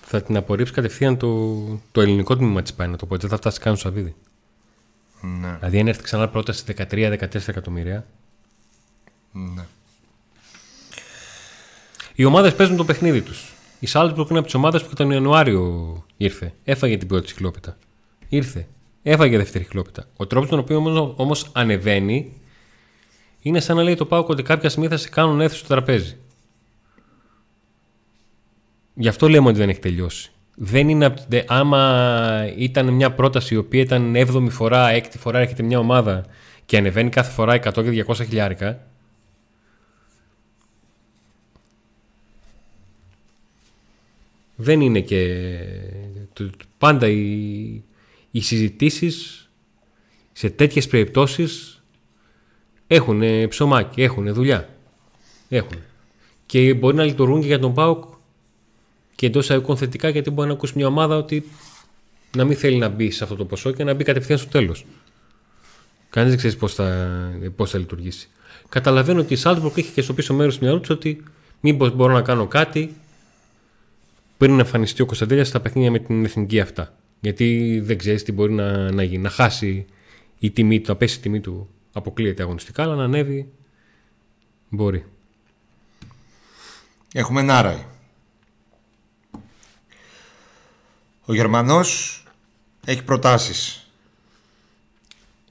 [0.01, 1.55] θα την απορρίψει κατευθείαν το,
[1.91, 3.17] το ελληνικό τμήμα της πάει να το πω.
[3.17, 4.15] Δεν θα φτάσει καν στο Σαββίδι.
[5.21, 5.55] Ναι.
[5.59, 8.05] Δηλαδή, αν έρθει ξανά πρόταση 13-14 εκατομμύρια.
[9.31, 9.65] Ναι.
[12.15, 13.53] Οι ομάδες παίζουν το παιχνίδι τους.
[13.79, 16.53] Η Σάλτσμπουργκ είναι από τις ομάδες που τον Ιανουάριο ήρθε.
[16.63, 17.77] Έφαγε την πρώτη κυκλόπιτα.
[18.29, 18.67] Ήρθε.
[19.03, 20.07] Έφαγε δεύτερη χλόπιτα.
[20.17, 22.41] Ο τρόπος τον οποίο όμως ανεβαίνει
[23.41, 26.17] είναι σαν να λέει το πάω ότι κάποια στιγμή θα σε κάνουν έρθεις στο τραπέζι.
[28.93, 30.31] Γι' αυτό λέμε ότι δεν έχει τελειώσει.
[30.55, 31.13] Δεν είναι,
[31.47, 36.25] άμα ήταν μια πρόταση η οποία ήταν 7η φορά, 6η φορά έρχεται μια ομάδα
[36.65, 38.87] και ανεβαίνει κάθε φορά 100 και 200 χιλιάρικα,
[44.55, 45.39] δεν είναι και...
[46.77, 47.83] Πάντα η,
[48.31, 49.49] οι συζητήσεις
[50.31, 51.83] σε τέτοιες περιπτώσεις
[52.87, 54.69] έχουν ψωμάκι, έχουν δουλειά.
[55.49, 55.77] Έχουν.
[56.45, 58.03] Και μπορεί να λειτουργούν και για τον ΠΑΟΚ
[59.21, 61.49] και εντός εισαγωγικών θετικά γιατί μπορεί να ακούσει μια ομάδα ότι
[62.35, 64.85] να μην θέλει να μπει σε αυτό το ποσό και να μπει κατευθείαν στο τέλος.
[66.09, 67.09] Κανείς δεν ξέρει πώς θα,
[67.55, 68.29] πώς θα λειτουργήσει.
[68.69, 71.23] Καταλαβαίνω ότι η Σάλτσμπουργκ έχει και στο πίσω μέρος του μυαλού της ότι
[71.59, 72.95] μήπως μπορώ να κάνω κάτι
[74.37, 76.93] πριν να εμφανιστεί ο Κωνσταντέλιας στα παιχνίδια με την εθνική αυτά.
[77.19, 79.21] Γιατί δεν ξέρεις τι μπορεί να, να γίνει.
[79.21, 79.85] Να χάσει
[80.39, 83.51] η τιμή του, να πέσει η τιμή του αποκλείεται αγωνιστικά, αλλά να ανέβει
[84.69, 85.05] μπορεί.
[87.13, 87.89] Έχουμε Νάραη.
[91.31, 92.23] Ο Γερμανός
[92.85, 93.87] έχει προτάσεις.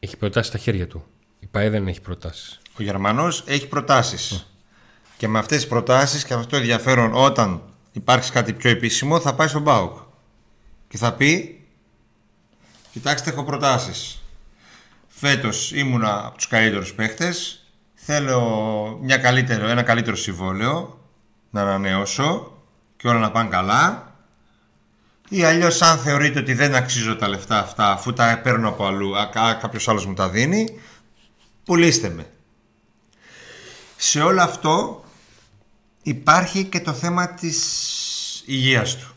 [0.01, 1.05] Έχει προτάσεις στα χέρια του.
[1.41, 2.61] Η ΠαΕ δεν έχει προτάσεις.
[2.79, 4.47] Ο Γερμανός έχει προτάσεις.
[5.17, 7.63] Και με αυτές τις προτάσεις και με αυτό το ενδιαφέρον όταν
[7.93, 9.99] υπάρξει κάτι πιο επίσημο θα πάει στον ΠΑΟΚ.
[10.89, 11.61] Και θα πει
[12.93, 14.23] Κοιτάξτε έχω προτάσεις.
[15.09, 17.65] Φέτος ήμουνα από τους καλύτερους παίχτες.
[17.95, 20.99] Θέλω μια καλύτερο, ένα καλύτερο συμβόλαιο
[21.51, 22.53] να ανανεώσω
[22.97, 24.10] και όλα να πάνε καλά.
[25.33, 29.19] Ή αλλιώς αν θεωρείτε ότι δεν αξίζω τα λεφτά αυτά αφού τα παίρνω από αλλού,
[29.19, 29.29] α,
[29.61, 30.81] κάποιος άλλος μου τα δίνει,
[31.65, 32.31] πουλήστε με.
[33.97, 35.05] Σε όλο αυτό
[36.03, 39.15] υπάρχει και το θέμα της υγείας του.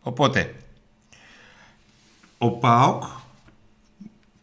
[0.00, 0.54] Οπότε,
[2.38, 3.02] ο ΠΑΟΚ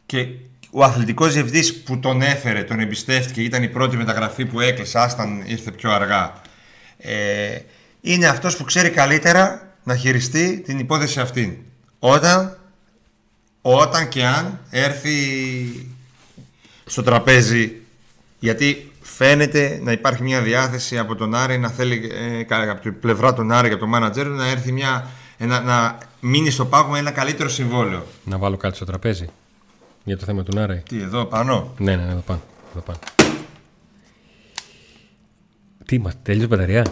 [0.06, 0.28] και
[0.72, 5.44] ο αθλητικός διευθυντής που τον έφερε, τον εμπιστεύτηκε, ήταν η πρώτη μεταγραφή που έκλεισε, άσταν
[5.46, 6.42] ήρθε πιο αργά,
[7.02, 7.60] ε,
[8.02, 11.66] είναι αυτός που ξέρει καλύτερα να χειριστεί την υπόθεση αυτή.
[12.00, 12.58] Όταν,
[13.62, 15.16] όταν και αν έρθει
[16.86, 17.82] στο τραπέζι,
[18.40, 22.12] γιατί φαίνεται να υπάρχει μια διάθεση από τον Άρη να θέλει,
[22.48, 25.08] ε, από την πλευρά των Άρη και από τον μάνατζερ να έρθει μια,
[25.38, 28.06] ένα, να μείνει στο πάγο με ένα καλύτερο συμβόλαιο.
[28.24, 29.30] Να βάλω κάτι στο τραπέζι
[30.04, 30.84] για το θέμα του Νάραη.
[30.90, 32.42] Τι, εδώ πάνω; Ναι, ναι, εδώ πάνω.
[32.72, 33.00] Εδώ πάνω.
[35.90, 36.86] Τι είμαστε, τέλειωσε η μπαταρία;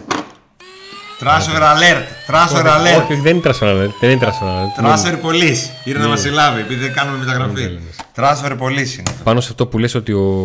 [1.20, 2.32] Transfer alert.
[2.32, 3.02] Transfer alert.
[3.02, 3.90] Όχι, δεν είναι transfer alert.
[4.00, 4.84] Δεν είναι transfer alert.
[4.84, 5.70] Transfer police.
[5.84, 7.78] Ήρθε να μας συλλάβει επειδή δεν κάνουμε μεταγραφή.
[8.14, 9.16] Transfer police είναι.
[9.24, 10.40] Πάνω σε αυτό που λες ότι ο,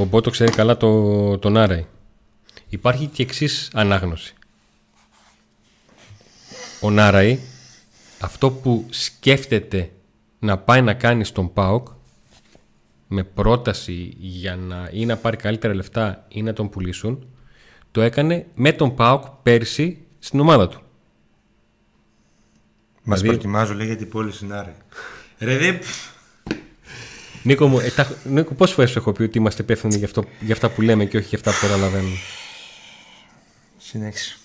[0.00, 1.86] ο Μπότο ξέρει καλά το, τον Άραη.
[2.68, 4.34] Υπάρχει και εξής ανάγνωση.
[6.80, 7.38] Ο Νάραη
[8.20, 9.90] αυτό που σκέφτεται
[10.38, 11.88] να πάει να κάνει στον ΠΑΟΚ
[13.06, 17.26] με πρόταση για να ή να πάρει καλύτερα λεφτά ή να τον πουλήσουν
[17.90, 20.80] το έκανε με τον ΠΑΟΚ πέρσι στην ομάδα του.
[23.02, 24.74] Μας Δηλαδή- προκιμάζω λέει για την πόλη συνάρε.
[25.38, 25.78] Ρε δε.
[27.42, 30.24] Νίκο, μου, ε, τα, Νίκο πόσες φορές σου έχω πει ότι είμαστε υπεύθυνοι για, αυτό,
[30.40, 32.16] για αυτά που λέμε και όχι για αυτά που παραλαβαίνουμε.
[33.78, 34.36] Συνέχισε.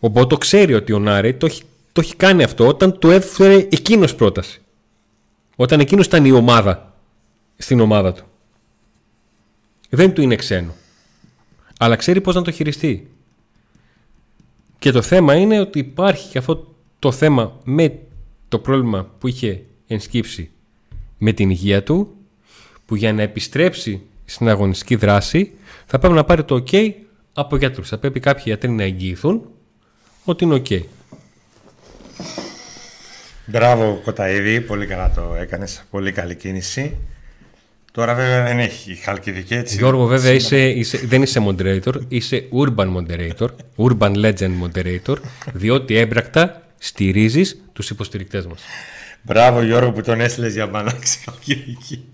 [0.00, 1.62] Ο Μπότο ξέρει ότι ο Νάρη το έχει,
[1.92, 4.60] το έχει κάνει αυτό όταν του έφερε εκείνος πρόταση.
[5.56, 6.94] Όταν εκείνος ήταν η ομάδα
[7.56, 8.24] στην ομάδα του.
[9.88, 10.74] Δεν του είναι ξένο.
[11.80, 13.10] Αλλά ξέρει πώς να το χειριστεί.
[14.78, 17.98] Και το θέμα είναι ότι υπάρχει και αυτό το θέμα με
[18.48, 20.50] το πρόβλημα που είχε ενσκύψει
[21.18, 22.16] με την υγεία του
[22.86, 25.52] που για να επιστρέψει στην αγωνιστική δράση
[25.86, 26.90] θα πρέπει να πάρει το ok
[27.32, 27.88] από γιατρούς.
[27.88, 29.50] Θα πρέπει κάποιοι γιατροί να εγγυηθούν
[30.24, 30.82] ότι είναι ok.
[33.46, 36.96] Μπράβο Κοταίδη, πολύ καλά το έκανες, πολύ καλή κίνηση.
[37.92, 39.76] Τώρα βέβαια δεν έχει χαλκιδική έτσι.
[39.76, 45.16] Γιώργο, βέβαια είσαι, είσαι, δεν είσαι moderator, είσαι urban moderator, urban legend moderator,
[45.52, 48.62] διότι έμπρακτα στηρίζεις τους υποστηρικτές μας.
[49.22, 52.04] Μπράβο Γιώργο που τον έστειλες για μπανάξη χαλκιδική.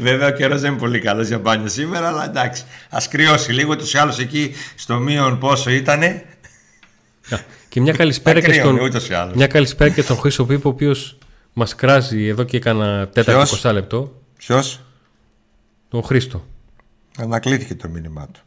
[0.00, 2.64] Βέβαια ο καιρός δεν είναι πολύ καλός για μπάνιο σήμερα, αλλά εντάξει.
[2.90, 6.24] Ας κρυώσει λίγο, τους άλλους εκεί στο μείον πόσο ήτανε.
[7.68, 9.34] Και μια καλησπέρα, Τα και στον, κρύωνε ούτως ή άλλως.
[9.34, 11.18] μια καλησπέρα και στον Χρήστο Πίπο, ο οποίος
[11.52, 14.22] μας κράζει εδώ και κάνα τέταρτο Ποιος; 20 λεπτό.
[14.36, 14.80] Ποιος;
[15.88, 16.44] Τον Χρήστο.
[17.18, 18.40] Ανακλήθηκε το μήνυμά του.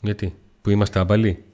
[0.00, 1.44] Γιατί, που είμαστε άμπαλοι;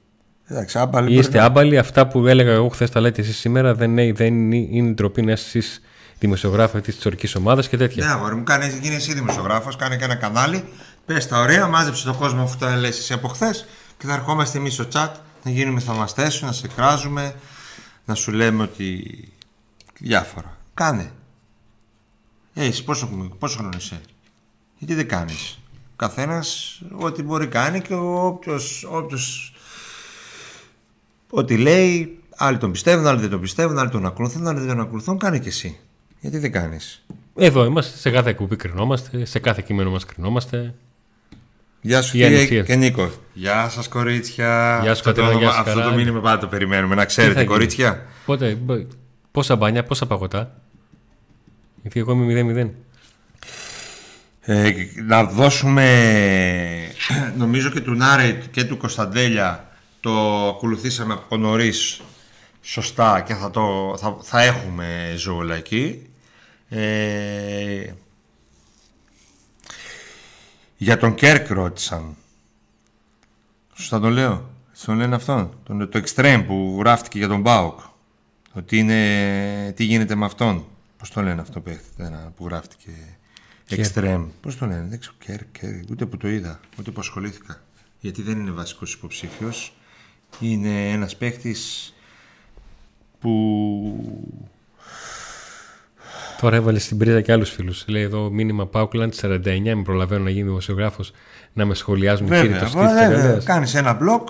[0.45, 3.37] Εντάξει, άμπαλοι Ή μπορεί είστε να- άμπαλοι, αυτά που έλεγα εγώ χθες τα λέτε εσείς
[3.37, 5.81] σήμερα δεν είναι, δεν είναι, είναι ντροπή να είστε εσείς
[6.19, 8.05] δημοσιογράφοι αυτής της ορικής ομάδας και τέτοια.
[8.05, 10.63] Ναι, αγόρι μου, κάνε, γίνε εσύ δημοσιογράφος, κάνε και ένα κανάλι.
[11.05, 13.65] Πες τα ωραία, μάζεψε τον κόσμο αφού τα λες εσύ από χθες
[13.97, 15.09] και θα ερχόμαστε εμείς στο chat
[15.43, 17.33] να γίνουμε θαυμαστές σου, να σε κράζουμε,
[18.05, 19.03] να σου λέμε ότι.
[19.99, 20.57] διάφορα.
[20.73, 21.11] Κάνε.
[22.61, 24.01] Ε, εσύ πόσο, πόσο χρόνο είσαι,
[24.77, 25.59] Γιατί δεν κάνεις;
[25.95, 28.87] Καθένας ό,τι μπορεί κάνει και όποιος.
[28.91, 29.53] Όποιος...
[31.29, 34.79] Ό,τι λέει, άλλοι τον πιστεύουν, άλλοι δεν τον πιστεύουν, άλλοι τον ακολουθούν, άλλοι δεν τον
[34.79, 35.17] ακολουθούν.
[35.17, 35.79] Κάνε και εσύ.
[36.19, 40.73] Γιατί δεν κάνεις; Εδώ είμαστε, σε κάθε εκπομπή κρινόμαστε, σε κάθε κείμενο μας κρινόμαστε.
[41.81, 42.63] Γεια σου Η κύριε ανοιχτή.
[42.63, 43.09] και Νίκο.
[43.33, 44.79] Γεια σας κορίτσια.
[44.81, 45.93] Γεια σου, αυτό το, Κατερίνα, γεια σου, αυτό το Καρά.
[45.95, 46.95] μήνυμα πάντα το περιμένουμε.
[46.95, 48.05] Να Τι ξέρετε θα γίνει; κορίτσια.
[48.25, 48.85] Πότε, μπο-
[49.31, 50.58] πόσα μπάνια, πόσα παγωτά;
[51.81, 52.69] Γιατί εγώ είμαι 0-0.
[54.41, 54.71] Ε,
[55.05, 55.85] να δώσουμε
[57.37, 62.01] νομίζω και του Νάρετ και του Κωνσταντέλια το ακολουθήσαμε από νωρίς
[62.61, 66.09] σωστά και θα, το, θα, θα έχουμε ζώολα εκεί.
[66.69, 67.93] Ε,
[70.77, 72.15] για τον Κέρκ ρώτησαν.
[73.73, 77.79] Σωστά το λέω; Στον λένε αυτόν; Τον, το εξτρέμ που γράφτηκε για τον ΠΑΟΚ.
[78.53, 79.73] Ότι είναι.
[79.75, 80.65] Τι γίνεται με αυτόν;
[80.99, 81.77] Πώς το λένε αυτό που,
[82.35, 82.91] που γράφτηκε;
[83.69, 84.25] Εξτρέμ.
[84.41, 84.85] Πώς το λένε.
[84.89, 85.15] Δεν ξέρω.
[85.19, 85.89] Κέρκ, Κέρκ.
[85.91, 86.59] Ούτε που το είδα.
[86.79, 87.61] Ούτε που ασχολήθηκα.
[87.99, 89.73] Γιατί δεν είναι βασικός υποψήφιος.
[90.39, 91.93] Είναι ένας παίχτης
[93.19, 93.29] που
[96.41, 97.87] Τώρα έβαλε στην πρίζα και άλλους φίλους.
[97.87, 99.75] Λέει εδώ μήνυμα Paukland 49.
[99.75, 101.11] Με προλαβαίνω να γίνει δημοσιογράφος
[101.53, 102.27] να με σχολιάζουν.
[102.27, 103.41] Βέβαια, βέβαια.
[103.43, 104.23] Κάνεις ένα blog.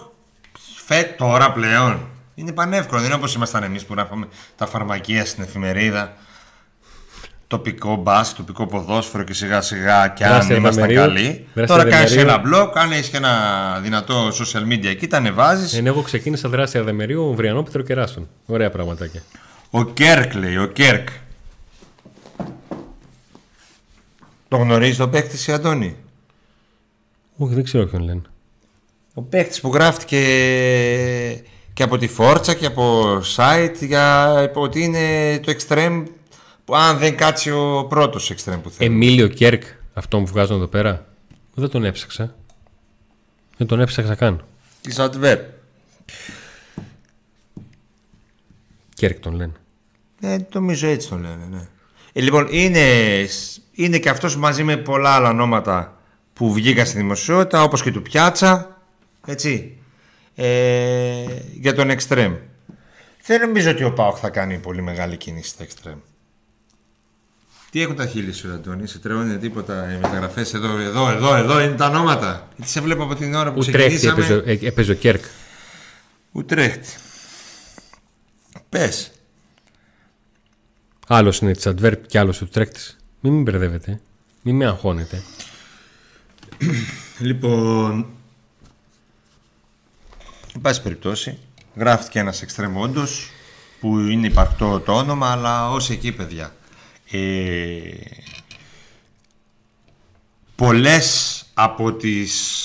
[0.85, 2.07] Φε τώρα πλέον.
[2.35, 2.99] Είναι πανεύκολο.
[2.99, 6.13] Δεν είναι όπως ήμασταν εμείς που γράφαμε τα φαρμακεία στην εφημερίδα.
[7.49, 11.47] Τοπικό μπάσκετ, τοπικό ποδόσφαιρο και σιγά σιγά και αν ήμασταν καλοί.
[11.67, 15.73] Τώρα κάνεις ένα blog, αν έχεις ένα δυνατό social media εκεί, τα ανεβάζεις.
[15.73, 18.29] Ενώ εγώ ξεκίνησα δράση Αδεμερίου, Βριανό Πετροκεράσων.
[18.45, 19.21] Ωραία πραγματάκια.
[19.69, 21.07] Ο Κέρκ λέει, ο Κέρκ.
[24.47, 25.95] Το γνωρίζεις τον παίκτη ρε Αντώνη;
[27.37, 28.21] Όχι, δεν ξέρω ποιον λένε.
[29.13, 30.21] Ο παίκτης που γράφτηκε
[31.73, 36.18] και από τη Φόρτσα και από site για ότι είναι το εξτρέμ που
[36.75, 38.93] αν δεν κάτσει ο πρώτος εξτρέμ που θέλει.
[38.93, 41.05] Εμίλιο Κέρκ, αυτό που βγάζουν εδώ πέρα.
[41.53, 42.35] Δεν τον έψαξα.
[43.57, 44.43] Δεν τον έψαξα καν.
[44.81, 45.39] Τη Adverb.
[48.93, 49.53] Κέρκ τον λένε.
[50.19, 51.67] Ναι, νομίζω έτσι τον λένε, ναι.
[52.13, 52.85] Ε, λοιπόν, είναι
[53.71, 55.97] είναι και αυτός μαζί με πολλά άλλα ονόματα
[56.33, 58.81] που βγήκαν στη δημοσιότητα, όπως και του Πιάτσα,
[59.25, 59.77] έτσι,
[60.35, 62.37] ε, για τον Extreme.
[63.25, 66.01] Δεν νομίζω ότι ο Πάοκ θα κάνει πολύ μεγάλη κίνηση στα Extreme.
[67.71, 71.59] Τι έχουν τα χείλη σου, Αντώνη, σε τρεώνει τίποτα οι μεταγραφές εδώ, εδώ, εδώ, εδώ
[71.59, 72.47] είναι τα ονόματα.
[72.55, 74.41] Γιατί σε βλέπω από την ώρα που Ουτρέχτη ξεκινήσαμε.
[74.41, 75.23] Έπαιζε, έπαιζε ο Κέρκ.
[76.31, 76.89] Ουτρέχτη.
[78.69, 79.11] Πες.
[81.07, 82.97] Άλλος είναι της Adverb και άλλος Ουτρέχτης.
[83.19, 84.01] Μην με μπερδεύετε.
[84.41, 85.23] Μην με αγχώνετε.
[87.19, 88.05] λοιπόν,
[90.55, 91.37] εν πάση περιπτώσει,
[91.75, 93.29] γράφτηκε ένας εξτρεμόντος
[93.79, 96.53] που είναι υπαρκτό το όνομα, αλλά ως εκεί παιδιά.
[97.11, 97.89] Ε,
[100.55, 102.59] πολλές από τις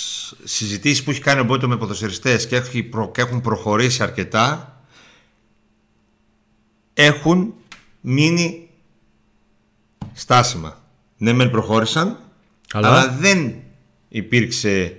[0.44, 2.62] συζητήσεις που έχει κάνει ο Μπότο με ποδοσφαιριστές και
[3.14, 4.74] έχουν προχωρήσει αρκετά
[6.94, 7.54] έχουν
[8.00, 8.68] μείνει
[10.12, 10.82] στάσιμα.
[11.16, 12.18] Ναι, μεν προχώρησαν,
[12.72, 13.08] αλλά...
[13.08, 13.54] δεν
[14.08, 14.96] υπήρξε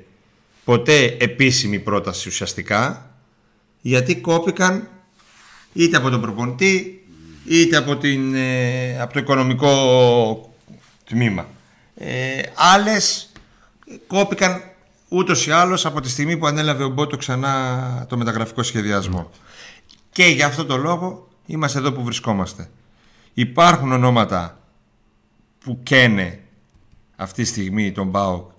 [0.64, 3.12] ποτέ επίσημη πρόταση ουσιαστικά,
[3.82, 4.90] γιατί κόπηκαν
[5.74, 7.05] είτε από τον προπονητή,
[7.46, 10.54] είτε από, την, ε, από το οικονομικό
[11.04, 11.48] τμήμα.
[11.96, 13.32] Ε, άλλες
[14.08, 14.62] κόπηκαν
[15.10, 19.32] ούτως ή άλλως από τη στιγμή που ανέλαβε ο Μπότο ξανά το μεταγραφικό σχεδιασμό.
[20.12, 22.70] Και για αυτό το λόγο είμαστε εδώ που βρισκόμαστε.
[23.34, 24.60] Υπάρχουν ονόματα
[25.64, 26.40] που καίνε
[27.16, 28.50] αυτή τη στιγμή τον ΠΑΟΚ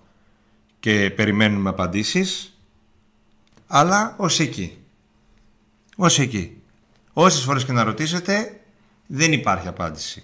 [0.79, 2.57] και περιμένουμε απαντήσεις
[3.67, 4.77] αλλά ως εκεί
[5.95, 6.61] ως εκεί
[7.13, 8.56] όσες φορές και να ρωτήσετε
[9.07, 10.23] δεν υπάρχει απάντηση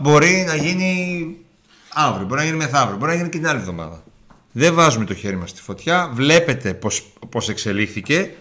[0.00, 1.36] μπορεί να γίνει
[1.92, 4.02] αύριο, μπορεί να γίνει μεθαύριο μπορεί να γίνει και την άλλη εβδομάδα
[4.52, 8.34] δεν βάζουμε το χέρι μας στη φωτιά βλέπετε πως, πως εξελίχθηκε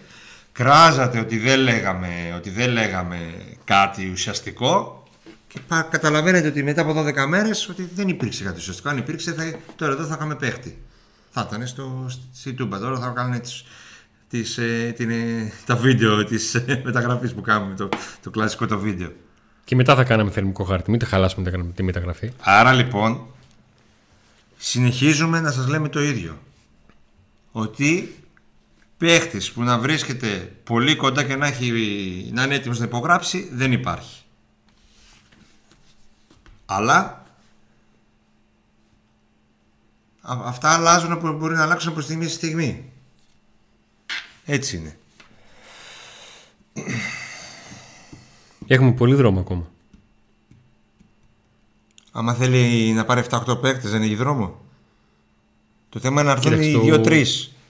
[0.51, 3.33] κράζατε ότι δεν λέγαμε, ότι δεν λέγαμε
[3.63, 5.03] κάτι ουσιαστικό
[5.47, 5.59] και
[5.89, 8.89] καταλαβαίνετε ότι μετά από 12 μέρες ότι δεν υπήρξε κάτι ουσιαστικό.
[8.89, 10.81] Αν υπήρξε, θα, τώρα εδώ θα είχαμε παίχτη.
[11.31, 12.79] Θα ήταν στο, στη YouTube.
[12.79, 13.65] Τώρα θα κάνουμε τις,
[14.29, 17.89] τις, ε, την, ε, τα βίντεο της ε, μεταγραφής που κάνουμε, το,
[18.21, 19.11] το κλασικό το βίντεο.
[19.63, 20.89] Και μετά θα κάναμε θερμικό χάρτη.
[20.89, 22.31] Μην τα χαλάσουμε τη μεταγραφή.
[22.39, 23.25] Άρα λοιπόν,
[24.57, 26.37] συνεχίζουμε να σας λέμε το ίδιο.
[27.51, 28.15] Ότι
[28.97, 31.71] παίχτης που να βρίσκεται πολύ κοντά και να, έχει,
[32.33, 34.21] να είναι έτοιμος να υπογράψει δεν υπάρχει.
[36.65, 37.23] Αλλά
[40.21, 42.88] αυτά αλλάζουν που μπορεί να αλλάξουν από στιγμή στη στιγμή.
[44.51, 44.97] Έτσι είναι.
[48.67, 49.71] Έχουμε πολύ δρόμο ακόμα.
[52.11, 54.61] Άμα θέλει να πάρει 7-8 παίκτες δεν έχει δρόμο.
[55.89, 57.25] Το θέμα είναι να έρθουν οι 2-3.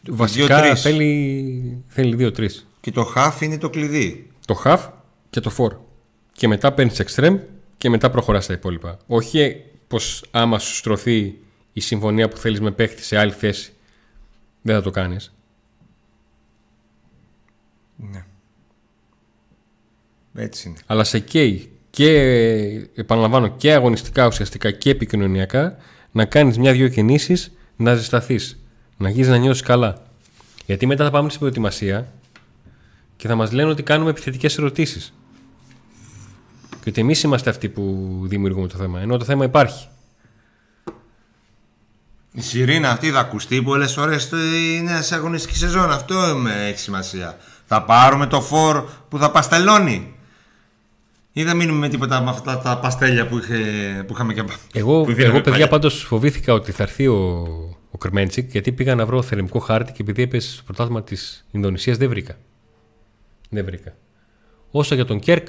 [0.09, 2.67] Βασικά θέλει, θέλει δύο-τρεις.
[2.81, 4.31] Και το half είναι το κλειδί.
[4.45, 4.89] Το half
[5.29, 5.77] και το for.
[6.31, 7.39] Και μετά παίρνεις extreme
[7.77, 8.97] και μετά προχωράς τα υπόλοιπα.
[9.07, 11.37] Όχι πως άμα σου στρωθεί
[11.73, 13.73] η συμφωνία που θέλεις με παίχτη σε άλλη θέση,
[14.61, 15.33] δεν θα το κάνεις.
[17.99, 18.25] Ναι.
[20.33, 20.77] Έτσι είναι.
[20.85, 22.09] Αλλά σε καίει και
[22.95, 25.77] επαναλαμβάνω και αγωνιστικά ουσιαστικά και επικοινωνιακά
[26.11, 28.59] να κάνεις μια-δυο κινήσεις να ζεσταθείς,
[28.97, 30.01] να αρχίσεις να νιώσεις καλά.
[30.65, 32.11] Γιατί μετά θα πάμε στην προετοιμασία
[33.15, 35.13] και θα μας λένε ότι κάνουμε επιθετικές ερωτήσεις.
[36.69, 39.87] Και ότι εμείς είμαστε αυτοί που δημιουργούμε το θέμα, ενώ το θέμα υπάρχει.
[42.31, 44.35] Η σιρήνα αυτή θα ακουστεί πολλές ώρε στη
[44.83, 45.91] νέα αγωνιστική σεζόν.
[45.91, 47.37] Αυτό με έχει σημασία.
[47.71, 50.15] Θα πάρουμε το φόρ που θα παστελώνει.
[51.31, 54.47] Ή θα μείνουμε με τίποτα από αυτά τα παστέλια που, είχε, που είχαμε και Εγώ,
[55.03, 55.67] που εγώ δίναμε παιδιά, παλιά.
[55.67, 57.17] πάντως φοβήθηκα ότι θα έρθει ο,
[57.91, 61.97] ο Κρμέντσικ γιατί πήγα να βρω θερμικό χάρτη και επειδή έπεσε στο πρωτάθλημα της Ινδονησίας
[61.97, 62.37] δεν βρήκα.
[63.49, 63.95] Δεν βρήκα.
[64.71, 65.47] Όσο για τον Κέρκ.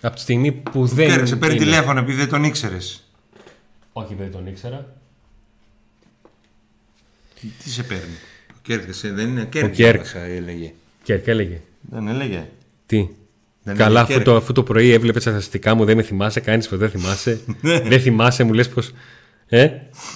[0.00, 1.08] Από τη στιγμή που δεν.
[1.08, 3.04] Κέρδε, σε παίρνει είναι- τηλέφωνο επειδή δεν τον ήξερες.
[3.92, 4.86] Όχι, δεν τον ήξερα.
[7.40, 8.16] Τι, τι σε παίρνει;
[8.62, 9.72] Ο Κέρκ, εσύ, δεν είναι Κέρκ.
[9.74, 9.98] Κέρκ.
[9.98, 10.72] μέσα, έλεγε.
[11.02, 11.60] Κέρκ έλεγε.
[11.80, 12.48] Δεν έλεγε.
[12.86, 13.08] Τι;
[13.62, 14.24] Δεν Καλά, έλεγε αφού Κέρκ.
[14.24, 17.40] το, αφού το πρωί έβλεπε τα στατιστικά μου, δεν με θυμάσαι, κάνεις πω δεν θυμάσαι.
[17.60, 18.82] δεν θυμάσαι, μου λες πω.
[19.46, 19.68] Ε,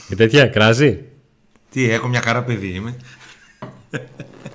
[0.08, 0.98] και τέτοια, κράζει.
[1.70, 2.96] Τι, έχω μια χαρά παιδί είμαι.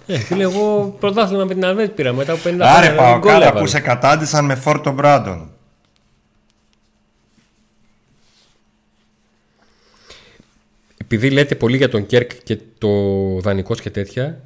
[0.06, 3.32] Ε, φίλε, εγώ πρωτάθλημα με την Αβέτ πήρα μετά από 50 Άρε χρόνια, πάω γκολ
[3.32, 3.60] καλά έβαλα.
[3.62, 5.50] που σε κατάντησαν με φόρτο Μπράντον.
[11.14, 12.90] Επειδή λέτε πολύ για τον Κέρκ και το
[13.40, 14.44] δανεικό και τέτοια,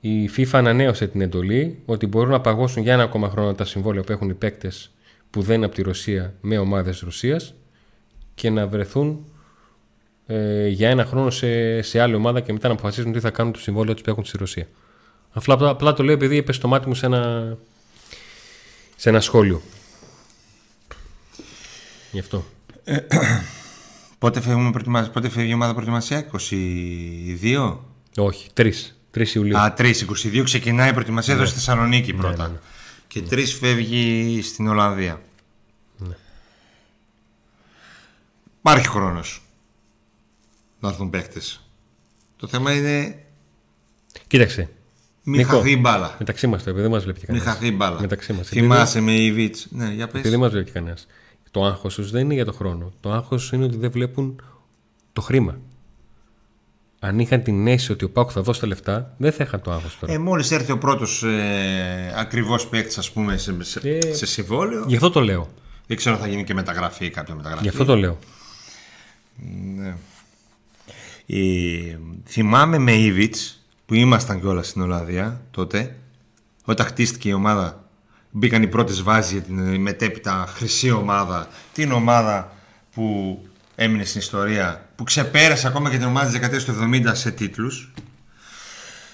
[0.00, 4.02] η FIFA ανανέωσε την εντολή ότι μπορούν να παγώσουν για ένα ακόμα χρόνο τα συμβόλαια
[4.02, 4.90] που έχουν οι παίκτες
[5.30, 7.54] που δεν είναι από τη Ρωσία με ομάδες Ρωσίας
[8.34, 9.24] και να βρεθούν
[10.26, 13.52] ε, για ένα χρόνο σε, σε άλλη ομάδα και μετά να αποφασίσουν τι θα κάνουν
[13.52, 14.66] το συμβόλαιο τους που έχουν στη Ρωσία.
[15.32, 17.56] Απλά, απλά, απλά το λέω επειδή έπεσε το μάτι μου σε ένα,
[18.96, 19.62] σε ένα σχόλιο.
[22.12, 22.44] Γι' αυτό.
[24.22, 27.78] Πότε, φεύγουμε προετοιμασία, πότε φεύγει η ομάδα προετοιμασία, 22.
[28.16, 28.70] Όχι, 3.
[29.14, 29.58] 3 Ιουλίου.
[29.58, 32.60] Α, 3, 22 ξεκινάει η προετοιμασία εδώ στη Θεσσαλονίκη πρώτα.
[33.08, 35.20] Και 3 φεύγει στην Ολλανδία.
[38.58, 39.42] Υπάρχει χρόνος
[40.80, 41.60] να έρθουν παίχτες.
[42.36, 43.24] Το θέμα είναι
[44.26, 44.68] Κοίταξε.
[45.22, 46.16] μην Νίκο, χαθεί η μπάλα.
[46.18, 47.54] Μεταξύ μας το, επειδή δεν μας βλέπει Μην κανένας.
[47.54, 48.00] χαθεί η μπάλα.
[48.00, 48.48] Μεταξύ μας.
[48.48, 49.66] Θυμάσαι με η Βίτς.
[49.70, 50.14] Ναι, για πες.
[50.14, 51.06] Επειδή δεν μας βλέπει κανένας.
[51.52, 52.92] Το άγχος τους δεν είναι για το χρόνο.
[53.00, 54.42] Το άγχος είναι ότι δεν βλέπουν
[55.12, 55.58] το χρήμα.
[57.00, 59.70] Αν είχαν την αίσθηση ότι ο Πάκου θα δώσει τα λεφτά, δεν θα είχαν το
[59.72, 60.12] άγχος τώρα.
[60.12, 64.84] Ε, μόλις έρθει ο πρώτος ε, ακριβώς παίκτης ας πούμε σε, σε, Ε, σε συμβόλαιο
[64.86, 65.48] Γι' αυτό το λέω.
[65.86, 68.18] δεν ξέρω αν θα γίνει και μεταγραφή ή κάποια μεταγραφή Γι' αυτό το λέω.
[71.26, 75.96] Ε, θυμάμαι με Ήβιτς που ήμασταν κιόλας στην Ολλανδία τότε
[76.64, 77.84] όταν χτίστηκε η ομάδα
[78.32, 81.48] μπήκαν οι πρώτες βάσεις για την μετέπειτα χρυσή ομάδα.
[81.72, 82.52] Την ομάδα
[82.94, 83.38] που
[83.74, 87.92] έμεινε στην ιστορία που ξεπέρασε ακόμα και την ομάδα της δεκαετίας του 70 σε τίτλους.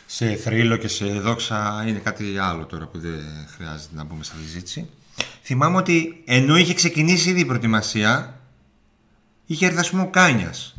[0.07, 3.20] Σε θρύλο και σε δόξα είναι κάτι άλλο τώρα που δεν
[3.57, 4.88] χρειάζεται να μπούμε στα συζήτηση.
[5.42, 8.40] Θυμάμαι ότι ενώ είχε ξεκινήσει ήδη η προετοιμασία
[9.46, 10.76] είχε έρθει ας πούμε ο Κάνιας.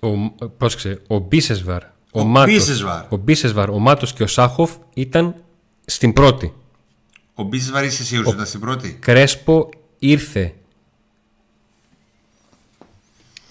[0.00, 3.04] Ο, πρόσεξε, ο Μπίσεσβαρ, ο, Ο Μάτος, Μπίσεσβαρ.
[3.08, 5.34] ο Μπίσεσβαρ, ο Μάτος και ο Σάχοφ ήταν
[5.84, 6.52] στην πρώτη.
[7.34, 8.96] Ο Μπίσης Βαρύσης σίγουρος ήταν στην πρώτη.
[9.00, 9.68] Κρέσπο
[9.98, 10.52] ήρθε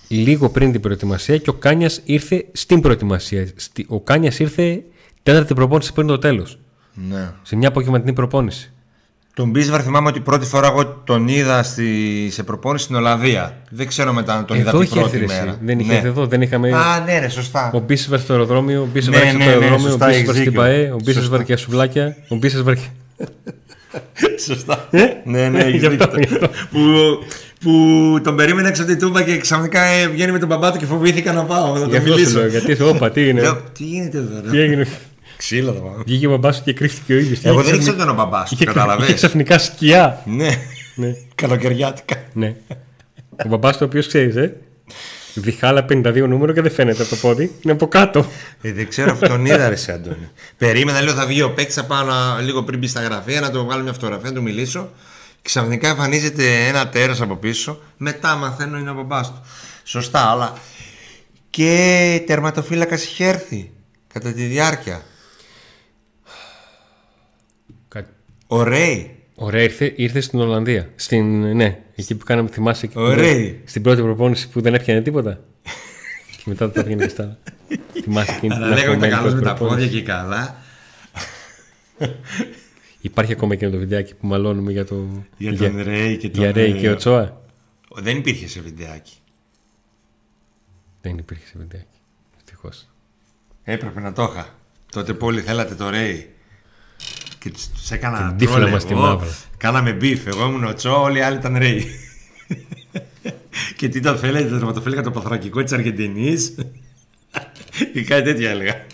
[0.07, 3.47] λίγο πριν την προετοιμασία και ο Κάνιας ήρθε στην προετοιμασία.
[3.55, 4.83] Στη- Ο Κάνιας ήρθε
[5.23, 6.59] τέταρτη προπόνηση πριν το τέλος.
[7.09, 7.31] Ναι.
[7.41, 8.67] Σε μια απογευματινή προπόνηση.
[9.35, 13.57] Τον Μπίσβαρ θυμάμαι ότι πρώτη φορά εγώ τον είδα στη, σε προπόνηση στην Ολλανδία.
[13.69, 15.45] Δεν ξέρω μετά αν τον είδα Εδώ από την είχε έρθει πρώτη ρε εσύ.
[15.45, 15.59] μέρα.
[15.63, 15.95] Δεν είχε ναι.
[15.95, 16.71] έρθει εδώ, δεν είχαμε...
[16.73, 17.71] Α, ναι, ρε, σωστά.
[17.73, 20.29] Ο Μπίσεσβαρ στο αεροδρόμιο, ο Μπίσεσβαρ Ναι, στο ναι, ναι, αεροδρόμιο, ο σωστά, Μπίσεσβαρ έχεις
[20.29, 20.61] στην δίκιο.
[20.61, 21.43] ΠαΕ, ο Μπίσεσβαρ Σωστά.
[21.43, 22.75] και σουβλάκια, ο Μπίσεσβαρ
[24.19, 24.39] και...
[24.41, 24.87] σωστά.
[24.91, 26.19] ναι, ναι, έχεις Γι' αυτό, δίκιο.
[26.19, 26.49] γι' αυτό.
[26.71, 26.79] που,
[27.61, 27.71] που
[28.23, 30.85] τον περίμενε έξω από την τούμπα και ξαφνικά ε, βγαίνει με τον μπαμπά του και
[30.85, 32.37] φοβήθηκα να πάω να Γι' τον αυτό σου μιλήσω.
[32.39, 34.63] λέω, γιατί όπα, τι είναι; Λέω, τι γίνεται εδώ, Τι ρε.
[34.63, 34.87] έγινε;
[35.37, 35.93] Ξύλα θα πάω.
[36.05, 37.39] Βγήκε ο μπαμπάς σου και κρύφτηκε ο ίδιος.
[37.43, 40.21] Εγώ Είχε δεν ήξερα ξαφνικά- ότι ήταν ο μπαμπάς του, είχε- Είχε καταλαβες; ξαφνικά σκιά.
[40.25, 40.49] Ναι,
[40.95, 41.15] Ναι.
[41.35, 42.15] καλοκαιριάτικα.
[42.33, 42.55] Ναι.
[43.45, 44.55] Ο μπαμπάς του, ο οποίος ξέρεις, ε;
[45.33, 47.51] Διχάλα 52 νούμερο και δεν φαίνεται από το πόδι.
[47.61, 48.25] Είναι από κάτω.
[48.61, 50.29] Ε, δεν ξέρω αυτό τον είδα ρε σε Αντώνη.
[50.57, 53.51] Περίμενα λέω θα βγει ο παίκτης, θα πάω να- λίγο πριν μπει στα γραφεία να
[53.51, 54.89] του βγάλω μια φωτογραφία, να του μιλήσω.
[55.41, 57.79] Ξαφνικά εμφανίζεται ένα τέρας από πίσω.
[57.97, 59.41] Μετά μαθαίνω είναι ο μπαμπάς του.
[59.83, 60.53] Σωστά, αλλά
[61.49, 63.71] και τερματοφύλακας είχε έρθει
[64.13, 65.01] κατά τη διάρκεια.
[67.87, 68.05] Κα-
[68.47, 69.12] Ωραίοι.
[69.35, 70.89] Ωραία, ήρθε, ήρθε στην Ολλανδία.
[70.95, 72.85] Στην, ναι, εκεί που κάναμε, θυμάσαι.
[72.85, 73.33] εκεί που Ωραία.
[73.33, 75.39] δεν- Στην πρώτη προπόνηση που δεν έπιανε τίποτα.
[76.37, 77.37] και μετά τα έπιανε και στα.
[78.01, 79.87] θυμάσαι εκείνη την Αλλά λέγαμε τα αγχωμένη καλά με πρώτη τα προπόνηση.
[79.87, 80.55] πόδια και καλά.
[83.01, 85.07] Υπάρχει ακόμα εκείνο το βιντεάκι που μαλώνουμε για το.
[85.37, 86.41] Για τον Ρέι και τον.
[86.41, 87.41] για Ρέι και ε, ο Τσόα.
[87.95, 89.13] Δεν υπήρχε σε βιντεάκι.
[91.01, 91.97] Δεν υπήρχε σε βιντεάκι.
[92.37, 92.87] Ευτυχώς.
[93.63, 94.55] Έπρεπε να το είχα.
[94.91, 96.32] Τότε που όλοι θέλατε το Ρέι.
[97.43, 99.01] Και τους, τους έκανα Την τύφλα τρόλε μας τη εγώ.
[99.01, 99.27] μαύρα.
[99.57, 100.25] Κάναμε μπιφ.
[100.27, 101.85] Εγώ ήμουν ο Τσό, όλοι οι άλλοι ήταν Ρέι.
[103.77, 106.55] και τι το θέλετε, το τερματοφύλακα το παθρακικό της Αργεντινής.
[107.93, 108.85] ή κάτι τέτοια έλεγα.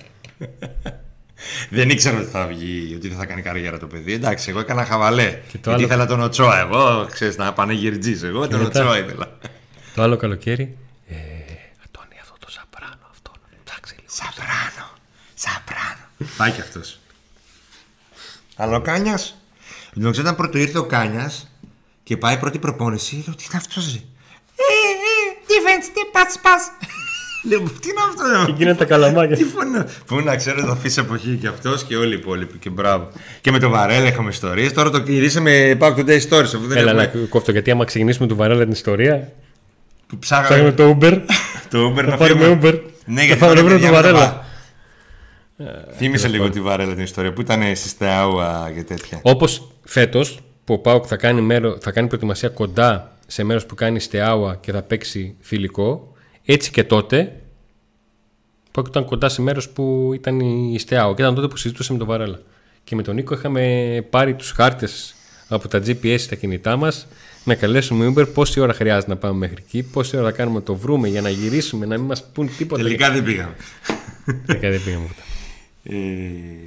[1.69, 4.13] δεν ήξερα ότι θα βγει, ότι δεν θα κάνει καριέρα το παιδί.
[4.13, 5.23] Εντάξει, εγώ έκανα χαβαλέ.
[5.29, 6.59] Και το Γιατί άλλο- ήθελα τον Οτσόα.
[6.59, 8.17] Εγώ, ξέρεις, να πανεγυρτζή.
[8.23, 9.37] Εγώ τον μετά- Οτσόα ήθελα.
[9.95, 10.77] Το άλλο καλοκαίρι.
[11.07, 14.07] Ε, Αντώνη, αυτό το σαπράνο, αυτό να το ψάξει λίγο.
[14.09, 14.89] Σαπράνο.
[15.33, 16.05] Σαπράνο.
[16.37, 16.98] Πάει κι αυτός.
[18.61, 19.35] Αλλά ο Κάνιας.
[19.93, 21.51] Νομίζω όταν πρώτο ήρθε ο Κάνιας
[22.03, 23.83] και πάει πρώτη προπόνηση, λέω τι είναι αυτός.
[23.83, 23.97] Ζε.
[23.97, 24.71] Ε,
[25.09, 26.63] ε, defense, τι πας, πας.
[27.49, 28.45] Λέω τι είναι αυτό.
[28.45, 29.35] Και γίνανε τα καλαμάκια.
[29.35, 29.87] Τι φωνά.
[30.05, 32.57] Πού να ξέρω, θα αφήσει εποχή και αυτός και όλοι οι υπόλοιποι.
[32.57, 33.07] Και μπράβο.
[33.41, 34.73] Και με τον Βαρέλα είχαμε ιστορίες.
[34.73, 36.43] Τώρα το γυρίσαμε Back to Day Stories.
[36.43, 37.25] Αφού δεν Έλα να έχουμε...
[37.25, 39.31] κόφτω γιατί άμα ξεκινήσουμε του Βαρέλα την ιστορία.
[40.07, 41.21] Που Ψάχνουμε ψάγαμε το Uber.
[41.71, 42.59] το Uber Θα να πάρουμε φύγουμε.
[42.63, 42.81] Uber.
[43.05, 44.45] Ναι, Θα γιατί πάμε να τώρα βρούμε τον παιδιά Βαρέλα.
[45.63, 45.85] Μετά.
[45.91, 49.19] Θύμισε λίγο τη Βαρέλα την ιστορία που ήταν στη Στεάουα και τέτοια.
[49.21, 53.75] Όπως φέτος που ο Πάουκ θα κάνει, μέρο, θα κάνει προετοιμασία κοντά σε μέρος που
[53.75, 56.11] κάνει στεάουα και θα παίξει φιλικό,
[56.45, 57.33] έτσι και τότε.
[58.67, 60.39] Ο Πάουκ ήταν κοντά σε μέρος που ήταν
[60.73, 62.39] η στεάουα και ήταν τότε που συζητούσαμε με τον Βαρέλα.
[62.83, 65.15] Και με τον Νίκο είχαμε πάρει τους χάρτες
[65.47, 67.07] από τα GPS στα κινητά μας
[67.43, 70.63] να καλέσουμε Uber πόση ώρα χρειάζεται να πάμε μέχρι εκεί, πόση ώρα θα κάνουμε να
[70.63, 72.83] το βρούμε για να γυρίσουμε, να μην μας πούν τίποτα.
[72.83, 73.55] Τελικά δεν πήγαμε.
[74.45, 75.28] Τελικά δεν πήγαμε ούτε.
[75.91, 76.65] Ε,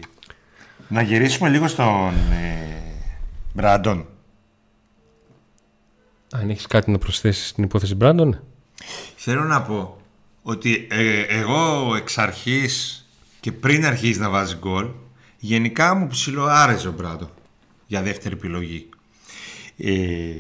[0.89, 2.83] να γυρίσουμε λίγο στον ε,
[3.53, 4.07] Μπράντον.
[6.33, 8.43] Αν έχεις κάτι να προσθέσεις στην υπόθεση Μπράντον.
[9.17, 9.97] Θέλω να πω
[10.43, 13.07] ότι ε, εγώ εξ αρχής
[13.41, 14.89] και πριν αρχίσεις να βάζεις γκολ
[15.39, 17.31] γενικά μου ψηλό άρεσε ο Μπράντον
[17.87, 18.89] για δεύτερη επιλογή.
[19.77, 20.35] Ε,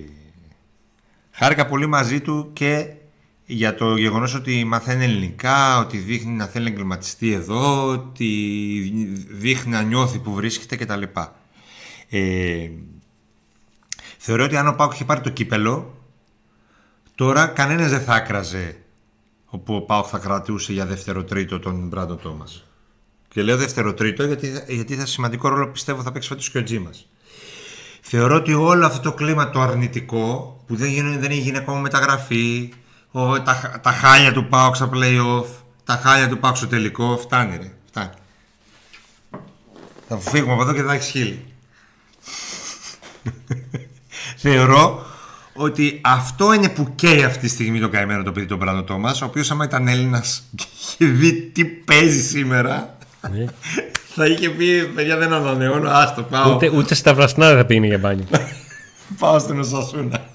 [1.30, 2.86] χάρηκα πολύ μαζί του και
[3.52, 8.26] για το γεγονός ότι μαθαίνει ελληνικά, ότι δείχνει να θέλει να εγκληματιστεί εδώ, ότι
[9.30, 11.02] δείχνει να νιώθει που βρίσκεται κτλ.
[12.08, 12.70] Ε,
[14.18, 15.94] θεωρώ ότι αν ο ΠΑΟΚ είχε πάρει το κύπελο,
[17.14, 18.76] τώρα κανένας δεν θα έκραζε
[19.54, 22.64] που ο ΠΑΟΚ θα κρατούσε για δεύτερο-τρίτο τον Μπράντον Τόμας.
[23.28, 27.08] Και λέω δεύτερο-τρίτο γιατί, γιατί θα σημαντικό ρόλο πιστεύω θα παίξει φέτος και ο Τζίμας.
[28.00, 32.72] Θεωρώ ότι όλο αυτό το κλίμα το αρνητικό που δεν, γίνει, δεν έγινε ακόμα μεταγραφή,
[33.12, 35.44] ο, τα, τα χάλια του ΠΑΟΚ στα playoff,
[35.84, 37.72] τα χάλια του ΠΑΟΚ στο τελικό, φτάνει ρε.
[37.88, 38.10] Φτάνει.
[40.08, 41.44] Θα φύγουμε από εδώ και δεν θα έχεις χείλη.
[44.36, 45.06] Θεωρώ
[45.54, 49.22] ότι αυτό είναι που καίει αυτή τη στιγμή το καημένο το παιδί τον Μπράντο Τόμας,
[49.22, 52.96] ο οποίος άμα ήταν Έλληνας και είχε δει τι παίζει σήμερα,
[53.30, 53.44] Ναι.
[54.14, 56.54] θα είχε πει: Παιδιά, δεν ανανεώνω, άστο πάω.
[56.54, 58.26] Ούτε, ούτε στα βρασνά δεν θα πήγαινε για μπάνιο.
[59.18, 60.26] Πάω στην Οσασούνα.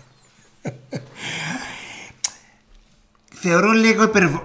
[3.48, 4.44] Θεωρώ λίγο υπερβο...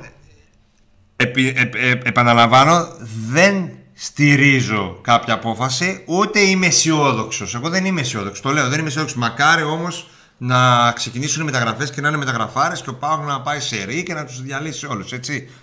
[1.16, 2.86] Επι, επ- επ- επαναλαμβάνω,
[3.28, 7.54] δεν στηρίζω κάποια απόφαση, ούτε είμαι αισιόδοξος.
[7.54, 8.40] Εγώ δεν είμαι αισιόδοξος.
[8.40, 9.18] Το λέω, δεν είμαι αισιόδοξος.
[9.18, 13.60] Μακάρι όμως να ξεκινήσουν οι μεταγραφές και να είναι μεταγραφάρες και ο Πάογ να πάει
[13.60, 15.12] σε ρί και να τους διαλύσει όλους.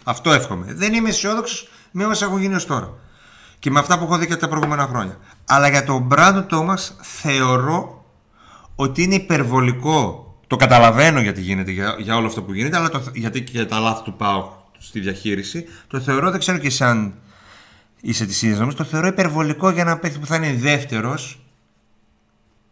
[0.03, 0.73] Αυτό εύχομαι.
[0.73, 2.93] Δεν είμαι αισιόδοξος με όσα έχουν γίνει ως τώρα.
[3.59, 5.17] Και με αυτά που έχω δει και τα προηγούμενα χρόνια.
[5.45, 8.05] Αλλά για τον Μπράντο Τόμας θεωρώ
[8.75, 10.23] ότι είναι υπερβολικό.
[10.49, 13.67] Το καταλαβαίνω γιατί γίνεται, για, για όλο αυτό που γίνεται, αλλά το, γιατί και για
[13.67, 15.65] τα λάθη του πάω στη διαχείριση.
[15.87, 17.13] Το θεωρώ, δεν ξέρω και σαν
[18.01, 21.39] είσαι της ίδιας νομίζω, το θεωρώ υπερβολικό για ένα παίκτη που θα είναι δεύτερος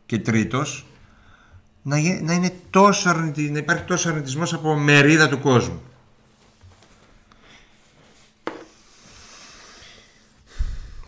[0.06, 0.86] και τρίτος
[1.82, 5.82] να, γι- να, είναι τόσο αρνητι, να υπάρχει τόσο αρνητισμός από μερίδα του κόσμου.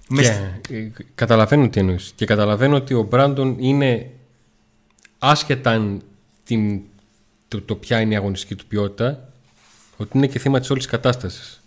[0.10, 2.12] Με Και, σ- ε, καταλαβαίνω τι εννοείς.
[2.16, 4.10] Και καταλαβαίνω ότι ο Μπράντον είναι
[5.20, 6.02] άσχετα αν
[6.50, 6.82] την,
[7.48, 9.30] το, το ποια είναι η αγωνιστική του ποιότητα,
[9.98, 11.64] ότι είναι και θύμα της όλης της κατάστασης.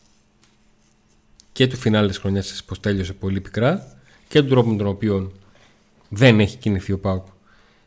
[1.52, 3.96] Και του φινάλε της χρονιάς που τέλειωσε πολύ πικρά
[4.28, 5.32] και του τρόπου με τον οποίο
[6.08, 7.26] δεν έχει κινηθεί ο Πάουκ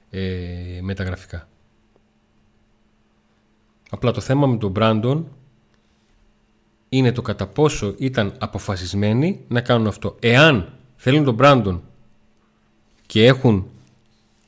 [0.09, 1.47] ε, μεταγραφικά.
[3.89, 5.27] Απλά το θέμα με τον Μπράντον
[6.89, 10.15] είναι το κατά πόσο ήταν αποφασισμένοι να κάνουν αυτό.
[10.19, 11.83] Εάν θέλουν τον Μπράντον
[13.05, 13.69] και έχουν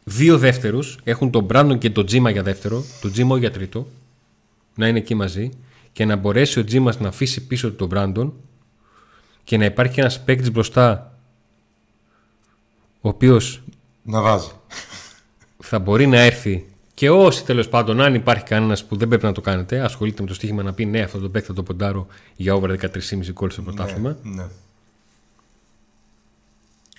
[0.09, 3.87] δύο δεύτερους, έχουν τον Μπράντον και τον Τζίμα για δεύτερο, τον Τζίμα όχι για τρίτο,
[4.75, 5.49] να είναι εκεί μαζί
[5.91, 8.33] και να μπορέσει ο Τζίμας να αφήσει πίσω του τον Μπράντον
[9.43, 11.17] και να υπάρχει ένας παίκτης μπροστά
[13.01, 13.61] ο οποίος
[14.03, 14.51] να βάζει.
[15.57, 19.31] θα μπορεί να έρθει και όσοι τέλος πάντων, αν υπάρχει κανένας που δεν πρέπει να
[19.31, 22.07] το κάνετε, ασχολείται με το στοίχημα να πει ναι, αυτό το παίκτη θα το ποντάρω
[22.35, 24.17] για over 13,5 γκολ στο πρωτάθλημα.
[24.23, 24.45] Ναι.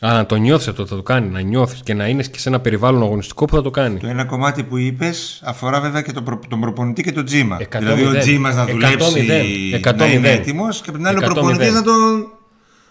[0.01, 1.29] Αλλά να το νιώθεις αυτό, θα το κάνει.
[1.29, 3.99] Να νιώθεις και να είναι και σε ένα περιβάλλον αγωνιστικό που θα το κάνει.
[3.99, 7.57] Το ένα κομμάτι που είπες αφορά βέβαια και τον, προ, τον προπονητή και τον Τζίμα.
[7.61, 8.21] Εκατό δηλαδή ο μηδέν.
[8.21, 9.47] Τζίμας να Εκατό δουλέψει μηδέν.
[9.75, 10.39] Εκατό να είναι μηδέν.
[10.41, 11.85] έτοιμος και από την άλλη ο Εκατό προπονητής μηδέν.
[11.85, 12.33] να τον,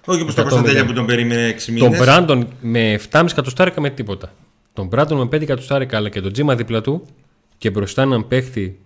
[0.06, 0.88] Όχι όπως το 100 Κωνσταντέλια μηδέν.
[0.88, 2.00] που τον περίμενε 6 Τον μήνες.
[2.00, 4.34] Μπράντον με 7,5 εκατοστάρικα με τίποτα.
[4.74, 7.06] Τον Μπράντον με 5 εκατοστάρικα αλλά και τον Τζίμα δίπλα του
[7.58, 8.80] και μπροστά έναν παίχτη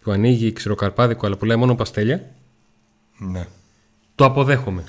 [0.00, 2.30] που ανοίγει ξηροκαρπάδικο αλλά πουλάει μόνο παστέλια.
[3.18, 3.46] Ναι.
[4.14, 4.84] Το αποδέχομαι.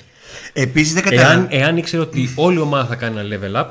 [0.52, 1.48] Επίσης δεν Εάν, καταλαβαίνω.
[1.64, 3.68] εάν ήξερε ότι όλη η ομάδα θα κάνει ένα level up,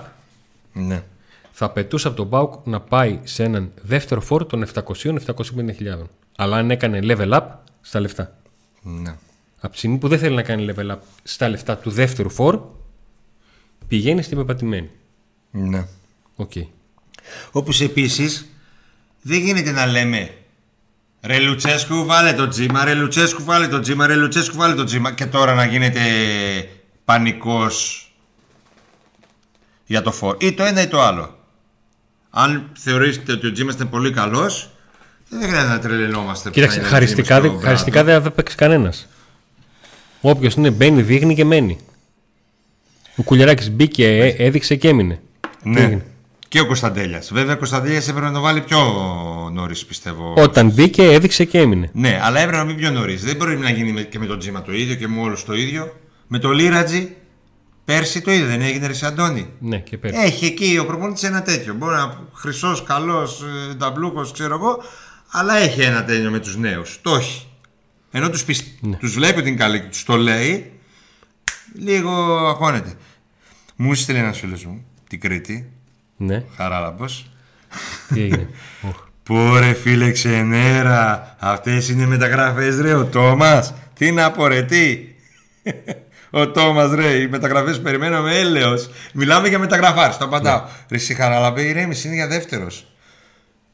[0.73, 1.03] Ναι.
[1.51, 6.09] θα πετούσε από τον ΠΑΟΚ να πάει σε έναν δεύτερο φορ των 700-750 χιλιάδων.
[6.37, 7.41] Αλλά αν έκανε level up
[7.81, 8.35] στα λεφτά.
[8.81, 9.15] ναι.
[9.63, 12.59] Από τη στιγμή που δεν θέλει να κάνει level up στα λεφτά του δεύτερου φορ,
[13.87, 14.89] πηγαίνει στην πεπατημένη.
[15.51, 15.85] ναι.
[16.35, 16.51] Οκ.
[17.51, 18.45] Όπως επίσης
[19.21, 20.29] δεν γίνεται να λέμε
[21.23, 25.11] Ρε Λουτσέσκου βάλε το τζίμα, ρε Λουτσέσκου βάλε το τζίμα, ρε Λουτσέσκου βάλε το τζίμα
[25.11, 25.99] και τώρα να γίνεται
[27.05, 28.05] πανικός
[29.85, 30.35] για το φόρ.
[30.39, 31.35] Ή το ένα ή το άλλο.
[32.29, 34.69] Αν θεωρήσετε ότι ο τζίμας είναι πολύ καλός
[35.29, 36.49] δεν χρειάζεται να τρελαινόμαστε.
[36.49, 38.21] που Κοίταξε, θα είναι χαριστικά, Τζίμας και δεν- ο χαριστικά Μπράντον.
[38.21, 39.07] δεν θα παίξει κανένας.
[40.21, 41.77] Όποιος είναι μπαίνει, δείχνει και μένει.
[43.15, 45.19] Ο Κουλιαράκης μπήκε, ε, έδειξε και έμεινε.
[45.63, 46.01] Τι Ναι.
[46.51, 47.29] Έγινε; Και ο Κωνσταντέλιας.
[47.33, 48.79] Βέβαια ο Κωνσταντέλιας έπρεπε να το βάλει πιο
[49.53, 50.33] νωρίς πιστεύω.
[50.37, 51.89] Όταν μπήκε, έδειξε και έμεινε.
[51.93, 53.23] Ναι, αλλά έπρεπε να μπει πιο νωρίς.
[53.23, 55.53] Δεν μπορεί να γίνει με- και με τον Τζίμα το ίδιο και με όλους το
[55.53, 55.99] ίδιο.
[56.27, 57.15] Με το Λίρατζι
[57.85, 59.49] πέρσι το ίδιο δεν έγινε, Ρε Αντώνη.
[59.59, 60.21] Ναι, και πέρα.
[60.21, 61.73] Έχει εκεί ο προπονητής ένα τέτοιο.
[61.73, 63.43] Μπορεί να χρυσός, καλός,
[63.77, 64.83] νταμπλούκο, ξέρω εγώ,
[65.31, 66.99] αλλά έχει ένα τέτοιο με τους νέους.
[67.01, 67.45] Το έχει.
[68.11, 68.45] Ενώ τους
[68.79, 68.95] Ναι.
[68.95, 70.71] τους βλέπει ότι είναι καλή και τους το λέει,
[71.79, 72.11] λίγο
[72.47, 72.93] αγχώνεται.
[73.75, 75.71] Μου στείλε ένας φίλος μου, την Κρήτη,
[76.25, 77.25] Ναι, Χαράλαμπος.
[78.13, 78.49] τι έγινε;
[78.81, 78.95] Οχ.
[79.23, 83.73] Πω ρε φίλε ξενέρα, αυτές είναι μεταγραφές ρε ο Τόμας.
[83.93, 84.99] Τι να πω ρε, τι;
[86.29, 88.89] Ο Τόμας ρε, οι μεταγραφές που περιμένω με έλεος.
[89.13, 90.59] Μιλάμε για μεταγραφάρες, το απαντάω.
[90.59, 90.65] Ναι.
[90.89, 92.85] Ρε εσύ χαραλαμπέ, ηρέμηση είναι για δεύτερος.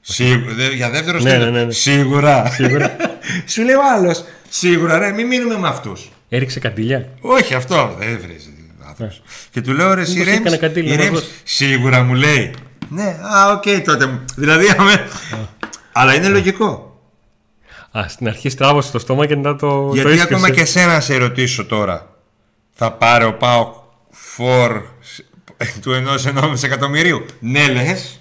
[0.01, 1.71] Σίγουρα, δε- για δεύτερος Ναι, τι- ναι, ναι, ναι.
[1.71, 2.45] Σίγουρα.
[2.45, 2.95] Σίγουρα.
[3.51, 6.09] Σου λέει ο άλλος, σίγουρα ρε, μην μείνουμε με αυτούς.
[6.29, 8.49] Έριξε καντήλια; Όχι αυτό, δεν βρίζει
[9.03, 9.47] άνθρωπος.
[9.51, 10.19] Και του λέω ρε εσύ Ναι.
[10.19, 11.21] Μήπως έκανε ηρέμησε, κατήλιο να ηρέμησε.
[11.21, 11.33] δώσει.
[11.43, 12.53] Σίγουρα μου λέει.
[12.89, 14.19] Ναι, α, οκ τότε.
[14.35, 15.07] Δηλαδή, αμε...
[15.91, 16.99] Αλλά είναι λογικό.
[17.91, 19.89] Α, στην αρχή στράβωσε το στόμα και μετά το.
[19.93, 20.33] Γιατί το ίσκεψε.
[20.33, 22.15] ακόμα και εσένα να σε ρωτήσω τώρα.
[22.73, 23.73] Θα πάρει ο Πάο
[24.09, 24.81] φορ
[25.81, 27.25] του ενός ενόμιση εκατομμυρίου.
[27.39, 28.19] Ναι, λες.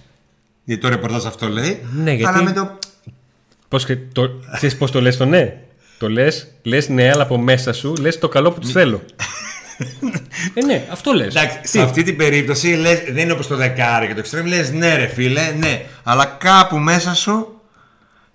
[0.65, 1.87] Γιατί το ρεπορτάζ αυτό λέει.
[1.93, 2.79] Ναι, γιατί- Αλλά με το.
[3.69, 5.57] Πώς, και το, ξέρεις πώς το λες το ναι;
[5.99, 9.03] Το λες, λες ναι, αλλά από μέσα σου λες το καλό που τους θέλω.
[10.55, 11.35] Ε, ναι, αυτό λες.
[11.35, 14.47] Εντάξει, Τι; σε αυτή την περίπτωση λες, δεν είναι όπως το δεκάρι και το εξτρέμ.
[14.47, 15.85] Λες ναι, ρε φίλε, ναι.
[16.03, 17.61] Αλλά κάπου μέσα σου.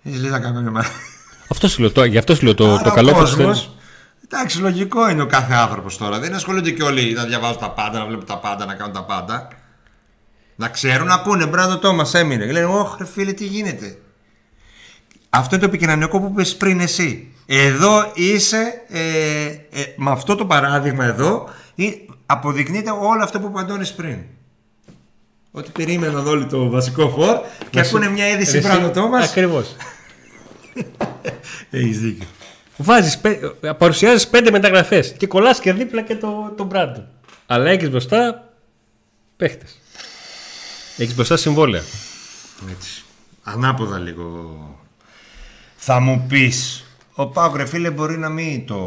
[0.04, 0.88] Εσύ λες να κάνω μια μάνα.
[1.48, 3.36] Αυτό σου λέω, το, γι' αυτό σου λέω το, Άρα το ο καλό που τους
[3.36, 3.76] κόσμος- θέλω.
[4.34, 6.20] Εντάξει, λογικό είναι ο κάθε άνθρωπος τώρα.
[6.20, 9.04] Δεν ασχολούνται και όλοι να διαβάζουν τα πάντα, να βλέπουν τα πάντα, να κάνουν τα
[9.04, 9.48] πάντα.
[10.56, 11.46] Να ξέρουν, να ακούνε.
[11.46, 12.46] Μπράντο Τόμας έμεινε.
[12.46, 13.98] Και λένε, Ωχ, ρε φίλε, τι γίνεται.
[15.30, 17.34] Αυτό είναι το επικοινωνιακό που είπες πριν εσύ.
[17.54, 21.84] Εδώ είσαι, ε, ε, με αυτό το παράδειγμα εδώ, ε,
[22.26, 24.18] αποδεικνύεται όλο αυτό που είπα Αντώνης πριν.
[25.52, 27.38] Ότι περίμεναν όλοι το βασικό φορ
[27.70, 29.30] και Να σου- ακούνε μια είδηση Ρε, εσύ- Μπράντο Τόμας.
[29.30, 29.76] Ακριβώς.
[31.70, 32.28] Έχεις δίκιο.
[32.78, 33.46] Βάζεις, πέ-
[33.78, 37.04] παρουσιάζεις πέντε μεταγραφές και κολλάς και δίπλα και το, το brand.
[37.46, 38.50] Αλλά έχεις μπροστά
[39.38, 39.80] παίχτες.
[40.98, 41.82] Έχεις μπροστά συμβόλαια.
[42.72, 43.04] Έτσι.
[43.44, 44.56] Ανάποδα λίγο.
[45.76, 46.86] Θα μου πεις,
[47.16, 48.78] ο Πάοκ ρε φίλε μπορεί να μην το...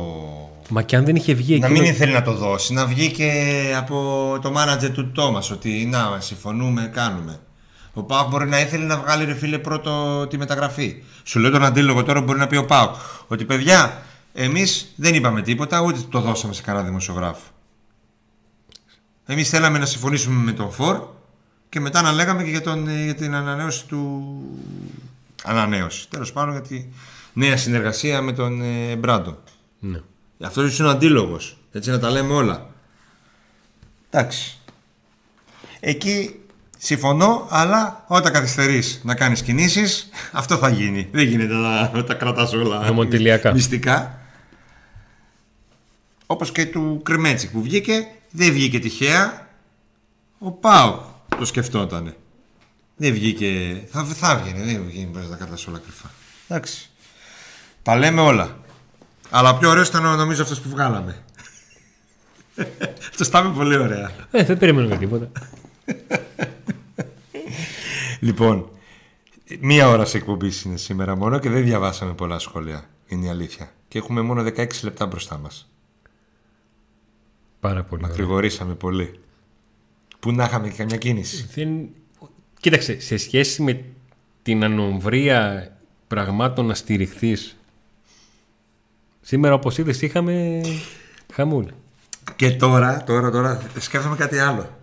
[0.68, 1.80] Μα και αν δεν είχε βγει Να εκείνο...
[1.80, 3.30] μην ήθελε να το δώσει, να βγει και
[3.76, 7.40] από το μάνατζερ του Τόμας ότι να συμφωνούμε, κάνουμε.
[7.92, 11.02] Ο Πάοκ μπορεί να ήθελε να βγάλει ρε φίλε πρώτο τη μεταγραφή.
[11.22, 12.94] Σου λέω τον αντίλογο τώρα μπορεί να πει ο Πάοκ
[13.28, 14.02] ότι παιδιά
[14.32, 17.42] εμείς δεν είπαμε τίποτα ούτε το δώσαμε σε κανένα δημοσιογράφο.
[19.26, 21.02] Εμείς θέλαμε να συμφωνήσουμε με τον Φορ
[21.68, 24.22] και μετά να λέγαμε και για, τον, ε, για την ανανέωση του...
[25.44, 26.08] Ανανέωση.
[26.08, 26.84] Τέλος πάντων για τη
[27.34, 29.42] νέα συνεργασία με τον ε, Μπράντο.
[29.78, 30.00] Ναι.
[30.40, 31.56] Αυτός είναι ο αντίλογος.
[31.72, 32.66] Έτσι να τα λέμε όλα.
[34.10, 34.58] Εντάξει.
[35.80, 36.40] Εκεί
[36.78, 41.08] συμφωνώ, αλλά όταν καθυστερείς να κάνεις κινήσεις, αυτό θα γίνει.
[41.12, 43.52] Δεν γίνεται να τα κρατάς όλα Νομοτελειακά.
[43.52, 44.18] μυστικά.
[46.26, 49.48] Όπως και του Κρεμέτσικ που βγήκε, δεν βγήκε τυχαία.
[50.38, 51.02] Ο Πάου
[51.38, 52.16] το σκεφτότανε.
[52.96, 53.82] Δεν βγήκε.
[53.90, 55.06] Θα, θα βγαίνει, δεν βγαίνει.
[55.06, 56.10] Μπορείς να τα κρατάς όλα κρυφά.
[56.48, 56.90] Εντάξει.
[57.84, 58.58] Τα λέμε όλα.
[59.30, 61.24] Αλλά πιο ωραίος ήταν νομίζω αυτός που βγάλαμε.
[63.10, 64.10] αυτός τα είπε πολύ ωραία.
[64.30, 65.30] Ε, δεν περιμένουμε τίποτα.
[68.20, 68.68] Λοιπόν,
[69.60, 72.88] μία ώρα σε εκπομπής είναι σήμερα μόνο και δεν διαβάσαμε πολλά σχόλια.
[73.06, 73.72] Είναι η αλήθεια.
[73.88, 75.70] Και έχουμε μόνο 16 λεπτά μπροστά μας.
[77.60, 78.02] Πάρα πολύ.
[78.02, 78.16] ωραία.
[78.16, 79.20] Μακρηγορήσαμε πολύ.
[80.20, 81.88] Πού να είχαμε και καμιά κίνηση; Δεν...
[82.60, 83.84] Κοίταξε, σε σχέση με
[84.42, 85.72] την ανομβρία
[86.06, 87.56] πραγμάτων να στηριχθείς.
[89.26, 90.60] Σήμερα, όπως είδες, είχαμε.
[91.34, 91.70] Χαμούλη.
[92.36, 94.78] Και τώρα, τώρα, τώρα σκέφτομαι κάτι άλλο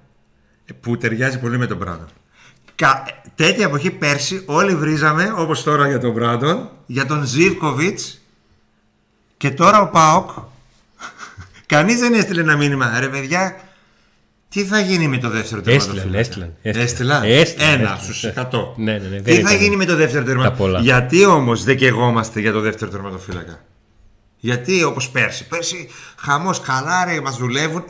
[0.82, 2.08] που ταιριάζει πολύ με τον Μπράντον.
[2.76, 3.04] Κα...
[3.36, 8.22] Τέτοια εποχή πέρσι όλοι βρίζαμε, όπως τώρα για τον Μπράντον, για τον Ζίβκοβιτς
[9.38, 10.30] και τώρα ο Πάοκ.
[11.66, 13.00] Κανείς δεν έστειλε ένα μήνυμα.
[13.00, 13.60] Ρε παιδιά,
[14.50, 16.20] τι θα γίνει με το δεύτερο Έστειλαν, τερματοφύλακα.
[16.20, 17.24] έστειλαν, Έστειλαν.
[17.24, 17.24] έστειλαν.
[17.24, 17.98] Ένα Έστειλαν.
[18.02, 18.74] στους 100.
[18.76, 20.44] Ναι, ναι, ναι, δεν Τι θα ήταν γίνει με το δεύτερο τα πολλά.
[20.44, 20.82] τερματοφύλακα.
[20.82, 23.60] Γιατί όμως δεν καιγόμαστε για το δεύτερο τερματοφύλακα;
[24.44, 25.48] Γιατί όπως πέρσι.
[25.48, 27.84] Πέρσι χαμός, καλά ρε, μας δουλεύουν.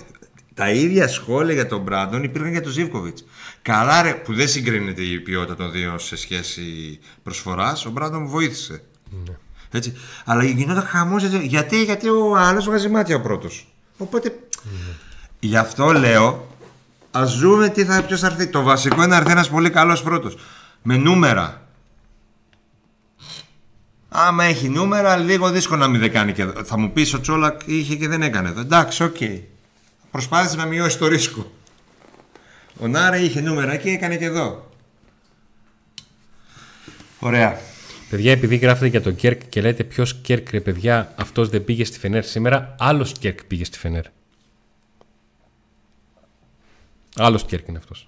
[0.54, 3.18] Τα ίδια σχόλια για τον Μπράντον υπήρχαν για τον Ζήβκοβιτ.
[3.62, 7.86] Καλά ρε, που δεν συγκρίνεται η ποιότητα των δύο σε σχέση προσφοράς.
[7.86, 8.82] Ο Μπράντον βοήθησε.
[9.26, 9.36] Ναι.
[9.72, 9.93] Έτσι.
[10.26, 11.24] Αλλά γινόταν χαμός.
[11.24, 13.68] Γιατί, γιατί ο άλλος βγάζει μάτια ο πρώτος.
[13.97, 14.39] Οπότε.
[15.39, 16.47] Γι' αυτό λέω,
[17.12, 18.47] ας δούμε τι θα, ποιος θα έρθει.
[18.47, 20.38] Το βασικό είναι να έρθει ένας πολύ καλός πρώτος.
[20.82, 21.68] Με νούμερα.
[24.14, 26.64] Άμα έχει νούμερα, λίγο δύσκολο να μην δεν κάνει και εδώ.
[26.64, 28.59] Θα μου πεις ο Τσόλακ είχε και δεν έκανε εδώ.
[28.59, 29.18] Εντάξει, οκ.
[30.12, 31.51] Προσπάθησε να μειώσει το ρίσκο.
[32.80, 34.72] Ο Νάρεϊ είχε νούμερα και έκανε και εδώ.
[37.20, 37.59] Ωραία.
[38.09, 41.86] Παιδιά, επειδή γράφετε για τον Κέρκ και λέτε ποιος Κέρκ ρε παιδιά, αυτός δεν πήγε
[41.86, 44.05] στη Φενέρ σήμερα, άλλος Κέρκ πήγε στη Φενέρ.
[47.16, 48.07] Άλλος Κέρκ είναι αυτός.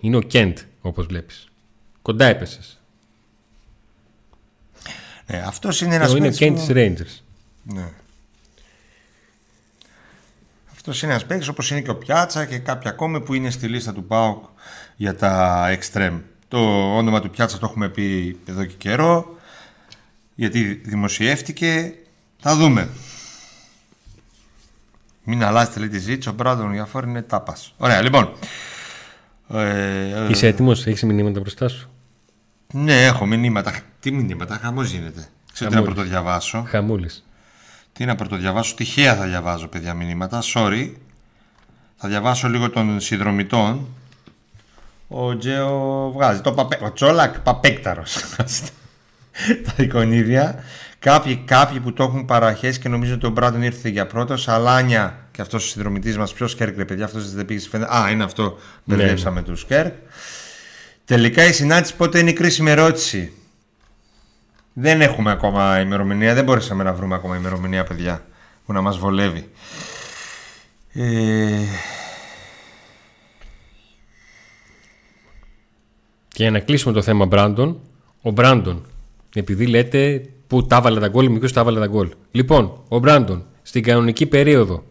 [0.00, 1.48] Είναι ο Κέντ, όπως βλέπεις.
[2.02, 2.77] Κοντά έπεσες.
[5.30, 7.22] Ναι, αυτός είναι ένας Είναι ο Κέντ της Rangers.
[7.62, 7.88] Ναι.
[10.72, 13.66] Αυτός είναι ένας παίκτης όπως είναι και ο Πιάτσα και κάποιοι ακόμη που είναι στη
[13.66, 14.44] λίστα του ΠΑΟΚ
[14.96, 16.20] για τα extreme.
[16.48, 16.58] Το
[16.96, 19.36] όνομα του Πιάτσα το έχουμε πει εδώ και καιρό
[20.34, 21.94] γιατί δημοσιεύτηκε.
[22.40, 22.88] Θα δούμε.
[25.24, 26.28] Μην αλλάζετε λέει τη ζήτηση.
[26.28, 27.74] Ο Μπράντον Γιαφόρ είναι τάπας.
[27.76, 28.32] Ωραία, λοιπόν.
[29.48, 31.90] Ε, ε, Είσαι έτοιμος, έχεις μηνύματα μπροστά σου;
[32.72, 33.80] Ναι, έχω μηνύματα.
[34.10, 35.28] Τι μηνύματα, χαμός γίνεται.
[35.52, 35.94] Ξέρω τι να Χαμούλης.
[35.94, 36.64] πρωτοδιαβάσω.
[36.68, 37.26] Χαμούλης.
[37.92, 40.92] Τι να πρωτοδιαβάσω, τυχαία θα διαβάζω παιδιά μηνύματα, sorry.
[41.96, 43.86] Θα διαβάσω λίγο των συνδρομητών.
[45.08, 46.40] Ο Τζέο βγάζει.
[46.40, 46.78] Το παπέ...
[46.82, 48.16] Ο Τσόλακ παπέκταρος.
[49.64, 50.64] Τα εικονίδια.
[50.98, 54.42] Κάποιοι, κάποιοι που το έχουν παραχέσει και νομίζω ότι ο Μπράντον ήρθε για πρώτος.
[54.42, 56.32] Σαλάνια και αυτός ο συνδρομητής μας.
[56.32, 57.92] Ποιος Κέρκ, ρε παιδιά, αυτός δεν πήγε στη Φενέρ.
[57.92, 58.58] Α, είναι αυτό.
[58.84, 58.96] Ναι.
[58.96, 59.92] Μπερδέψαμε του Κέρκ.
[61.04, 63.32] Τελικά η συνάντηση πότε είναι η κρίσιμη ερώτηση.
[64.80, 68.26] Δεν έχουμε ακόμα ημερομηνία, δεν μπορέσαμε να βρούμε ακόμα ημερομηνία, παιδιά,
[68.66, 69.48] που να μας βολεύει.
[70.92, 71.62] Ε,
[76.28, 77.80] Και για να κλείσουμε το θέμα Μπράντον,
[78.22, 78.86] ο Μπράντον,
[79.34, 82.08] επειδή λέτε που τα έβαλε τα γκολ, μικρό τα έβαλε τα γκολ.
[82.30, 84.84] Λοιπόν, ο Μπράντον στην κανονική περίοδο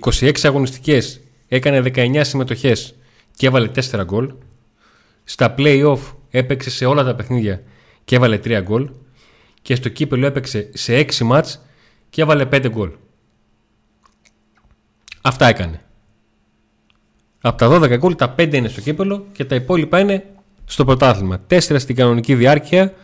[0.00, 2.94] 26 αγωνιστικές έκανε 19 συμμετοχές
[3.36, 4.32] και έβαλε 4 γκολ.
[5.24, 7.62] Στα play-off έπαιξε σε όλα τα παιχνίδια
[8.04, 8.90] και έβαλε 3 γκολ.
[9.62, 11.60] Και στο κύπελο έπαιξε σε 6 μάτς
[12.10, 12.90] και έβαλε 5 γκολ.
[15.22, 15.80] Αυτά έκανε.
[17.40, 20.24] Από τα 12 γκολ τα 5 είναι στο κύπελο και τα υπόλοιπα είναι
[20.64, 21.46] στο πρωτάθλημα.
[21.50, 22.94] 4 στην κανονική διάρκεια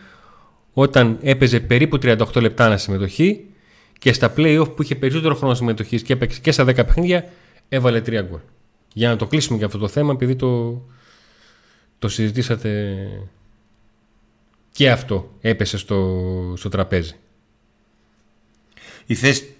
[0.73, 3.45] όταν έπαιζε περίπου 38 λεπτά ανά συμμετοχή
[3.99, 7.25] και στα play-off που είχε περισσότερο χρόνο συμμετοχής και έπαιξε και στα 10 παιχνίδια
[7.69, 8.39] έβαλε 3 γκολ.
[8.93, 10.81] Για να το κλείσουμε και αυτό το θέμα επειδή το,
[11.99, 12.97] το συζητήσατε
[14.81, 17.15] και αυτό έπεσε στο, στο τραπέζι.
[19.05, 19.55] η θέση...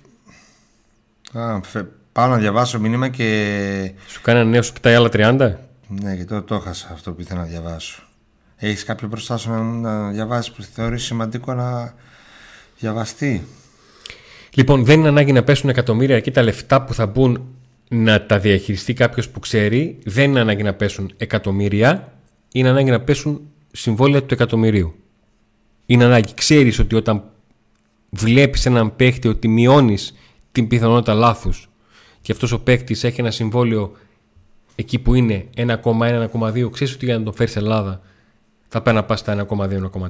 [1.33, 3.93] Α, φε- πάω να διαβάσω μήνυμα και...
[4.07, 5.53] Σου κάνει ένα νέο σου κοιτάει άλλα 30.
[5.87, 8.03] Ναι, γιατί το, το έχασα αυτό που ήθελα να διαβάσω.
[8.55, 11.93] Έχεις κάποιο μπροστά σου να, να διαβάσεις που θεωρείς σημαντικό να
[12.79, 13.47] διαβαστεί;
[14.53, 17.55] Λοιπόν, δεν είναι ανάγκη να πέσουν εκατομμύρια εκεί τα λεφτά που θα μπουν
[17.89, 19.99] να τα διαχειριστεί κάποιος που ξέρει.
[20.05, 22.13] Δεν είναι ανάγκη να πέσουν εκατομμύρια.
[22.51, 23.41] Είναι ανάγκη να πέσουν
[23.71, 24.95] συμβόλαια του εκατομμυρίου.
[25.85, 26.33] Είναι ανάγκη.
[26.33, 27.23] Ξέρεις ότι όταν
[28.09, 30.13] βλέπεις έναν παίχτη ότι μειώνεις
[30.51, 31.69] την πιθανότητα λάθους
[32.21, 33.91] και αυτός ο παίχτη έχει ένα συμβόλαιο
[34.75, 38.01] εκεί που είναι 1,1-1,2, ξέρεις ότι για να τον φέρεις Ελλάδα
[38.67, 40.09] θα πάει να πας στα 1,2-1,3.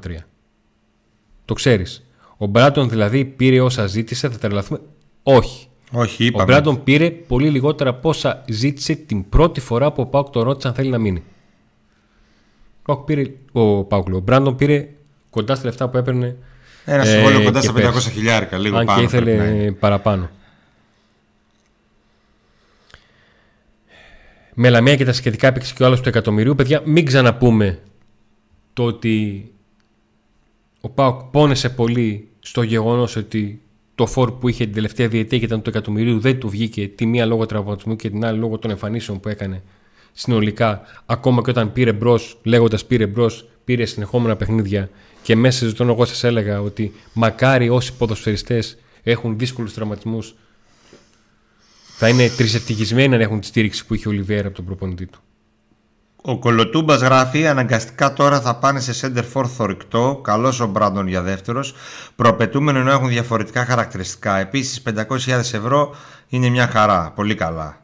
[1.46, 2.06] Το ξέρεις.
[2.38, 4.80] Ο Μπράντον δηλαδή πήρε όσα ζήτησε, θα τρελαθούμε;
[5.24, 5.68] Όχι.
[5.92, 6.44] Όχι, Ο είπαμε.
[6.44, 10.68] Μπράντον πήρε πολύ λιγότερα από όσα ζήτησε την πρώτη φορά που ο Πάουκ το ρώτησε
[10.68, 11.20] αν θέλει να μείνει.
[11.20, 14.90] Ο, Πάουκ πήρε, ο, Πάουκ, λέω, ο Μπράντον πήρε
[15.32, 16.36] κοντά στα λεφτά που έπαιρνε.
[16.86, 18.10] Ένα ε, συμβόλαιο κοντά και στα 500 πέρσι.
[18.10, 19.56] χιλιάρικα, λίγο αν πάνω και πρέπει να είναι.
[19.56, 20.30] ήθελε παραπάνω.
[24.54, 26.56] Με λαμία και τα σχετικά έπαιξε και ο άλλος του εκατομμυρίου.
[26.56, 27.80] Παιδιά, μην ξαναπούμε
[28.74, 29.46] το ότι
[30.82, 33.62] ο Πάοκ πόνεσε πολύ στο γεγονός ότι
[33.96, 37.06] το φόρ που είχε την τελευταία διετία και ήταν του εκατομμυρίου δεν του βγήκε τη
[37.06, 39.64] μία λόγω τραυματισμού και την άλλη λόγω των εμφανίσεων που έκανε
[40.14, 40.82] συνολικά.
[41.06, 44.90] Ακόμα και όταν πήρε μπρος, λέγοντας πήρε μπρος, πήρε συνεχόμενα παιχνίδια
[45.22, 50.36] και μέσα σε ζητών εγώ σας έλεγα ότι μακάρι όσοι ποδοσφαιριστές έχουν δύσκολους τραυματισμούς.
[51.98, 55.20] Θα είναι τρισευτυχισμένοι αν έχουν τη στήριξη που είχε ο Λιβέρα από τον προπονητή του.
[56.24, 60.20] Ο Κολοτούμπας γράφει: Αναγκαστικά τώρα θα πάνε σε center for θορυκτό.
[60.24, 61.74] Καλός ο Μπράντον για δεύτερος.
[62.16, 64.38] Προαπαιτούμενο ενώ έχουν διαφορετικά χαρακτηριστικά.
[64.38, 65.96] Επίσης, 500.000 ευρώ
[66.28, 67.12] είναι μια χαρά.
[67.16, 67.82] Πολύ καλά.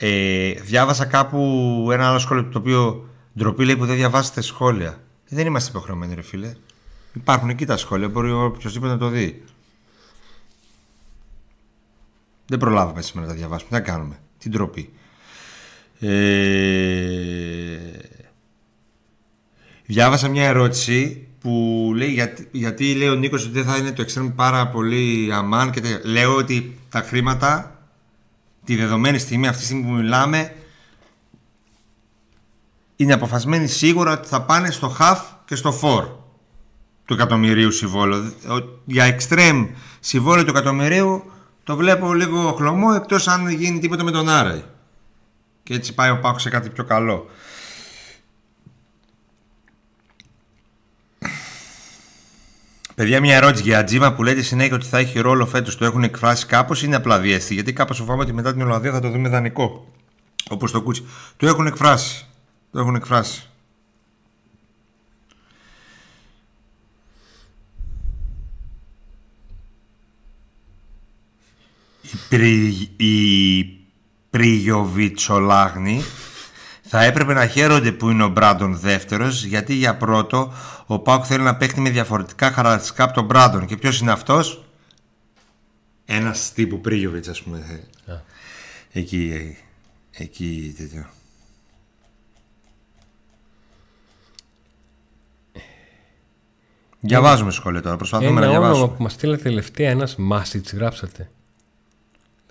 [0.00, 5.00] Ε, διάβασα κάπου ένα άλλο σχόλιο το οποίο ντροπή λέει που δεν διαβάσετε σχόλια.
[5.28, 6.54] Ε, δεν είμαστε υποχρεωμένοι, ρε φίλε.
[7.12, 8.08] Υπάρχουν εκεί τα σχόλια.
[8.08, 9.44] Μπορεί οποιοδήποτε να το δει.
[12.46, 13.68] Δεν προλάβαμε σήμερα να τα διαβάσουμε.
[13.70, 14.18] Τι να κάνουμε.
[14.38, 14.92] Τι ντροπή.
[16.00, 16.18] Ε...
[19.86, 24.02] Διάβασα μια ερώτηση που λέει γιατί, γιατί λέει ο Νίκος ότι δεν θα είναι το
[24.02, 27.77] εξτρέμ πάρα πολύ αμάν και λέω ότι τα χρήματα
[28.68, 30.54] τη δεδομένη στιγμή αυτή τη στιγμή που μιλάμε
[32.96, 36.08] είναι αποφασμένοι σίγουρα ότι θα πάνε στο half και στο for
[37.04, 38.32] του εκατομμυρίου συμβόλου.
[38.84, 39.66] Για εξτρέμ
[40.00, 41.30] συμβόλαιο του εκατομμυρίου
[41.64, 44.64] το βλέπω λίγο χλωμό εκτός αν γίνει τίποτα με τον Άρεϊ
[45.62, 47.30] και έτσι πάει ο Πάκος σε κάτι πιο καλό.
[52.98, 55.76] Παιδιά, μια ερώτηση για Ατζίμα που λέτε συνέχεια ότι θα έχει ρόλο φέτος.
[55.76, 58.92] Το έχουν εκφράσει κάπως ή είναι απλά διέστη; Γιατί κάπως φοβάμαι ότι μετά την Ολλανδία
[58.92, 59.92] θα το δούμε δανεικό.
[60.48, 61.04] Όπως το κούτσι.
[61.36, 62.26] Το έχουν εκφράσει.
[62.72, 63.42] Το έχουν εκφράσει.
[72.96, 73.64] Η,
[74.30, 76.02] Πριγιοβιτσολάγνη
[76.90, 80.52] θα έπρεπε να χαίρονται που είναι ο Μπράντον δεύτερος, γιατί για πρώτο
[80.86, 83.66] ο Πάουκ θέλει να παίχνει με διαφορετικά χαρακτηριστικά από τον Μπράντον.
[83.66, 84.64] Και ποιος είναι αυτός,
[86.04, 87.84] ένας τύπου Πρίγιοβιτς, ας πούμε.
[88.92, 89.56] Εκεί,
[90.10, 91.06] εκεί τέτοιο.
[97.00, 97.96] Διαβάζουμε σχόλια τώρα.
[97.96, 98.78] Προσπαθούμε ένα να διαβάσουμε.
[98.78, 101.30] όνομα που μας στείλατε τελευταία, ένας Μάσιτ, γράψατε.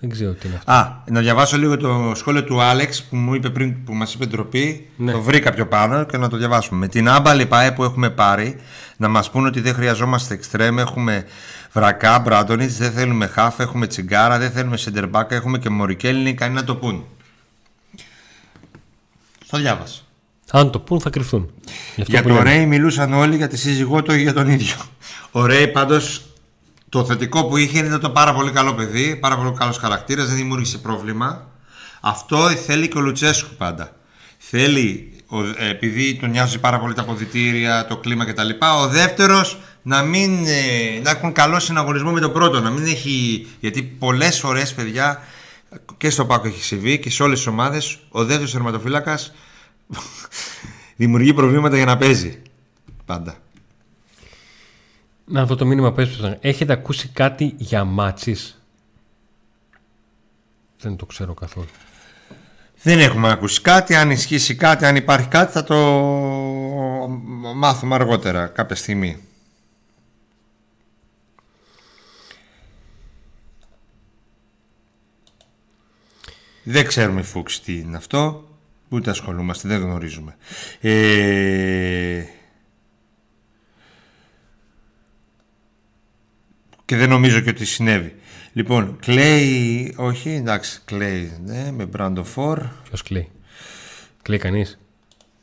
[0.00, 0.72] Δεν ξέρω τι είναι αυτό.
[0.72, 4.26] Α, να διαβάσω λίγο το σχόλιο του Άλεξ που μου είπε πριν που μας είπε
[4.26, 4.88] ντροπή.
[4.96, 5.12] Ναι.
[5.12, 6.78] Το βρήκα πιο πάνω και να το διαβάσουμε.
[6.78, 8.56] Με την άμπαλη ΠΑΕ που έχουμε πάρει
[8.96, 11.24] να μας πούνε ότι δεν χρειαζόμαστε εξτρέμ, έχουμε
[11.72, 16.64] βρακά, μπράντονιτς, δεν θέλουμε χάφ, έχουμε τσιγκάρα, δεν θέλουμε σεντερμπάκα, έχουμε και μορικέλινη, κανεί να
[16.64, 17.04] το πούν.
[19.50, 20.00] Το διάβασα.
[20.50, 21.50] Αν το πούν θα κρυφθούν.
[21.94, 22.50] Γι' αυτό Για που τον λέμε.
[22.50, 24.74] Ρέι μιλούσαν όλοι για τη σύζυγό του ή για τον ίδιο.
[25.30, 26.27] Ο Ρέι πάντως
[26.88, 30.36] το θετικό που είχε είναι το πάρα πολύ καλό παιδί, πάρα πολύ καλός χαρακτήρας, δεν
[30.36, 31.46] δημιούργησε πρόβλημα.
[32.00, 33.92] Αυτό θέλει και ο Λουτσέσκου πάντα.
[34.38, 38.48] Θέλει, ο- ε, επειδή τον νοιάζει πάρα πολύ τα αποδητήρια, το κλίμα κτλ.
[38.82, 42.60] Ο δεύτερος να, μην, ε, να έχουν καλό συναγωνισμό με τον πρώτο.
[42.60, 43.46] Να μην έχει.
[43.60, 45.22] Γιατί πολλές φορές, παιδιά,
[45.96, 49.32] και στο Πάκο έχει συμβεί και σε όλες τις ομάδες, ο δεύτερος τερματοφύλακας
[50.96, 52.42] δημιουργεί προβλήματα για να παίζει.
[53.06, 53.34] Πάντα.
[55.30, 56.38] Να δω το μήνυμα που έσπασαν.
[56.40, 58.62] Έχετε ακούσει κάτι για μάτσις;
[60.80, 61.68] Δεν το ξέρω καθόλου.
[62.82, 63.94] Δεν έχουμε ακούσει κάτι.
[63.94, 65.76] Αν ισχύσει κάτι, αν υπάρχει κάτι, θα το
[67.54, 69.22] μάθουμε αργότερα, κάποια στιγμή.
[76.62, 78.48] Δεν ξέρουμε Φούξ τι είναι αυτό.
[78.88, 80.36] Ούτε ασχολούμαστε, δεν γνωρίζουμε.
[80.80, 82.22] Ε...
[86.88, 88.14] Και δεν νομίζω και ότι συνέβη.
[88.52, 89.94] Λοιπόν, κλαίει.
[89.96, 91.32] Όχι, εντάξει, κλαίει.
[91.44, 92.58] Ναι, με μπραντοφόρ.
[92.88, 93.28] Ποιος κλαίει.
[94.22, 94.78] Κλαίει κανείς;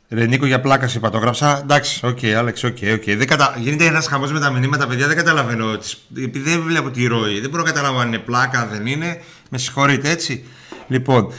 [0.10, 1.60] Ρε Νίκο, για πλάκα σου είπα, το γράψα.
[1.64, 3.04] Εντάξει, οκ, Άλεξ, οκ, οκ.
[3.18, 3.56] Δεν κατα...
[3.60, 5.08] Γίνεται ένας χαμός με τα μηνύματα, παιδιά.
[5.08, 5.78] Δεν καταλαβαίνω.
[5.78, 8.86] τις- Επειδή δεν βλέπω τη ροή, δεν μπορώ να καταλάβω αν είναι πλάκα, αν δεν
[8.86, 9.22] είναι.
[9.50, 10.44] Με συγχωρείτε, έτσι.
[10.88, 11.32] Λοιπόν,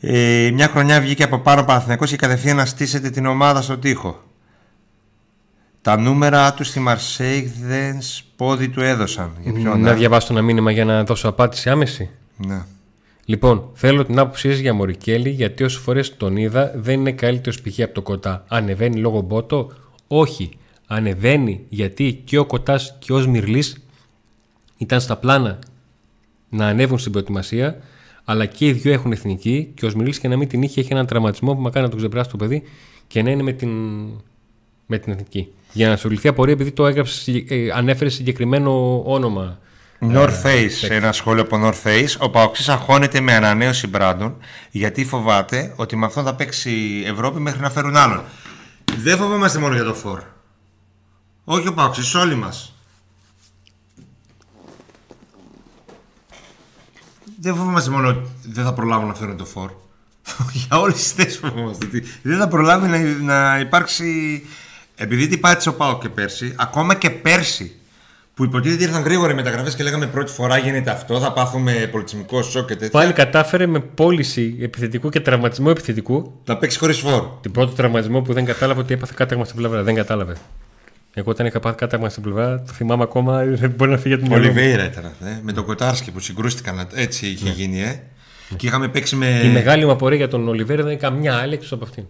[0.00, 3.78] ε, μια χρονιά βγήκε από πάνω ο Παναθηναϊκός και κατευθείαν να στήσετε την ομάδα στο
[3.78, 4.22] τοίχο.
[5.82, 7.98] Τα νούμερα τους στη Μαρσέικ δεν
[8.36, 9.36] πόδι του έδωσαν.
[9.42, 12.10] Για ποιον, Να ε; διαβάσω ένα μήνυμα για να δώσω απάντηση άμεση.
[12.36, 12.62] Ναι.
[13.24, 17.60] Λοιπόν, θέλω την άποψή σας για Μωρικέλη, γιατί όσες φορές τον είδα δεν είναι καλύτερος
[17.60, 17.80] π.χ.
[17.80, 18.44] από το κοτά.
[18.48, 19.72] Ανεβαίνει λόγω μπότο;
[20.06, 20.50] Όχι.
[20.86, 23.76] Ανεβαίνει γιατί και ο κοτάς και ο Σμυρλής
[24.76, 25.58] ήταν στα πλάνα
[26.48, 27.76] να ανέβουν στην προετοιμασία,
[28.24, 30.92] αλλά και οι δύο έχουν εθνική και ο Σμυρλής και να μην την είχε, έχει
[30.92, 32.62] έναν τραυματισμό που μακάρι να τον ξεπεράσει το παιδί
[33.06, 33.70] και να είναι με την,
[34.92, 35.48] με την εθνική.
[35.72, 39.58] Για να σου λυθεί απορία, επειδή το έγραψες, συγκε- ε, ανέφερες συγκεκριμένο όνομα.
[40.14, 42.16] North Face, ένα σχόλιο από North Face.
[42.18, 44.36] Ο Παοξής αγχώνεται με ανανέωση Μπράντον
[44.70, 48.22] γιατί φοβάται ότι με αυτόν θα παίξει η Ευρώπη μέχρι να φέρουν άλλον.
[48.96, 50.20] Δεν φοβόμαστε μόνο για το φόρ.
[51.44, 52.74] Όχι ο Παοξής, όλοι μας.
[57.40, 59.70] Δεν φοβόμαστε μόνο ότι δεν θα προλάβουν να φέρουν το φόρ.
[60.68, 61.86] για όλες τις θέσεις φοβόμαστε.
[61.86, 64.42] ότι Δεν θα προλάβει να, να υπάρξει...
[65.02, 67.64] Επειδή τι πάτησε ο Πάο και πέρσι, ακόμα και πέρσι
[68.34, 71.88] που που υποτίθεται ήρθαν γρήγορα οι μεταγραφές και λέγαμε πρώτη φορά γίνεται αυτό, θα πάθουμε
[71.90, 72.90] πολιτισμικό σοκ και τέτοια.
[72.90, 76.40] Πάλι κατάφερε με πώληση επιθετικού και τραυματισμό επιθετικού.
[76.44, 77.38] Να παίξει χωρίς φόρο.
[77.42, 79.82] Την πρώτο τραυματισμό που δεν κατάλαβε ότι έπαθε κάταγμα στην πλευρά.
[79.82, 80.36] Δεν κατάλαβε.
[81.14, 84.22] Εγώ όταν είχα πάθει κάταγμα στην πλευρά, το θυμάμαι ακόμα, δεν μπορεί να φύγει από
[84.22, 84.58] την Ο μυαλό μου.
[84.58, 85.26] Ολιβέηρα ήταν αυτό.
[85.26, 86.88] Ε; Με τον Κοτάρσκι που συγκρούστηκαν.
[86.94, 88.02] Έτσι είχε γίνει, ε.
[88.56, 89.40] Και είχαμε παίξει με.
[89.44, 92.04] Η μεγάλη μου απορία για τον Ολιβέρα δεν είναι καμιά άλλη εκτός από αυτήν.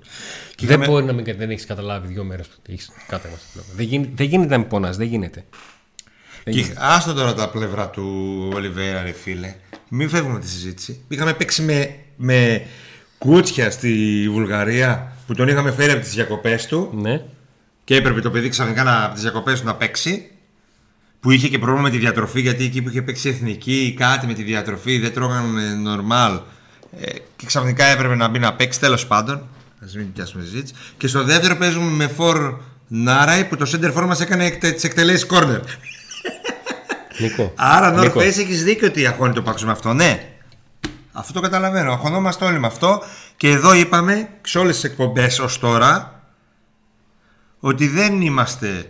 [0.55, 3.49] Και δεν είχαμε- μπορεί να μην δεν έχεις καταλάβει δύο μέρες ότι έχεις κάταγμα στην
[3.53, 3.73] πλευρά.
[3.77, 5.45] Δεν, γίνει, δεν γίνεται να μην πονάς, δεν γίνεται.
[6.45, 6.81] Δεν Και γίνεται.
[6.83, 8.05] άστο τώρα τα πλευρά του
[8.55, 9.55] Ολιβέρα, ρε φίλε.
[9.89, 11.01] Μην φεύγουμε από τη συζήτηση.
[11.09, 12.63] Είχαμε παίξει με, με
[13.19, 17.23] κούτσια στη Βουλγαρία που τον είχαμε φέρει από τις διακοπές του Ναι.
[17.85, 20.31] και έπρεπε το παιδί ξαφνικά να, από τις διακοπές του να παίξει.
[21.23, 24.33] Που είχε και πρόβλημα με τη διατροφή γιατί εκεί που είχε παίξει εθνική κάτι με
[24.33, 26.41] τη διατροφή δεν τρώγανε normal.
[27.01, 29.37] Ε, και ξαφνικά έπρεπε να μπει να παίξει τέλος πάντων.
[29.81, 30.75] Α μην πιάσουμε συζήτηση.
[30.97, 32.55] Και στο δεύτερο παίζουμε με φορ
[32.89, 35.61] Νάραη που το center for μας έκανε τις εκτελέσεις corner.
[37.19, 37.53] Νίκο.
[37.57, 38.21] Άρα, Νίκο.
[38.21, 39.93] North Face έχεις δίκιο ότι αγχώνει το πάξο με αυτό.
[39.93, 40.33] Ναι.
[41.13, 41.93] Αυτό το καταλαβαίνω.
[41.93, 43.03] Αγχωνόμαστε όλοι με αυτό.
[43.37, 46.23] Και εδώ είπαμε σε όλες τις εκπομπές ως τώρα
[47.61, 48.87] ότι δεν είμαστε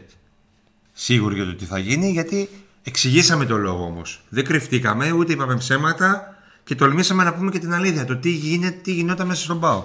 [1.02, 2.48] σίγουροι για το τι θα γίνει γιατί
[2.82, 4.22] εξηγήσαμε το λόγο όμως.
[4.28, 8.04] Δεν κρυφτήκαμε ούτε είπαμε ψέματα και τολμήσαμε να πούμε και την αλήθεια.
[8.04, 9.84] Το τι, γίνεται, τι γινόταν μέσα στον Πάο.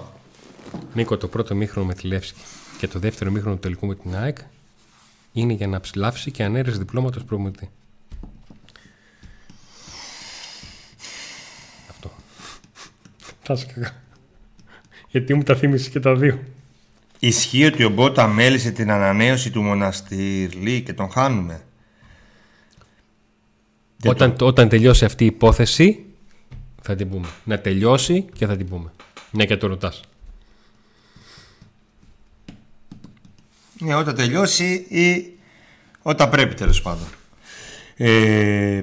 [0.94, 2.40] Νίκο, το πρώτο μήχρονο με τη Λεύσκη
[2.78, 4.38] και το δεύτερο μήχρονο του τελικού με την ΑΕΚ
[5.32, 7.70] είναι για να ψηλάψει και ανέρεση διπλώματο προμηθευτή.
[11.90, 12.10] Αυτό.
[13.42, 14.02] Θα σου κακά.
[15.08, 16.38] Γιατί μου τα θύμισες και τα δύο.
[17.18, 21.62] Ισχύει ότι ο Μπότα μέλησε την ανανέωση του μοναστηρλή και τον χάνουμε.
[23.96, 26.04] Δεν Όταν, όταν τελειώσει αυτή η υπόθεση,
[26.82, 27.26] θα την πούμε.
[27.44, 28.92] Να τελειώσει και θα την πούμε.
[29.30, 30.00] Ναι, και το ρωτάς.
[33.78, 35.38] Ναι, όταν τελειώσει ή
[36.02, 37.06] όταν πρέπει τέλος πάντων.
[37.96, 38.82] Ε,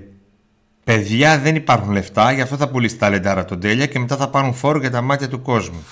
[0.83, 4.29] παιδιά δεν υπάρχουν λεφτά, γι' αυτό θα πουλήσει τα λεντάρα τον τέλεια και μετά θα
[4.29, 5.83] πάρουν φόρο για τα μάτια του κόσμου.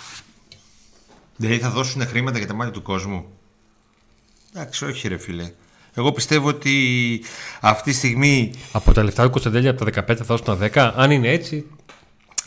[1.36, 3.26] Δηλαδή θα δώσουν χρήματα για τα μάτια του κόσμου.
[4.56, 5.52] Εντάξει, όχι ρε φίλε.
[5.94, 7.22] Εγώ πιστεύω ότι
[7.62, 10.94] αυτή τη στιγμή, Από τα λεφτά του Κωνσταντέλια από τα 15 θα δώσουν τα 10.
[10.96, 11.66] Αν είναι έτσι,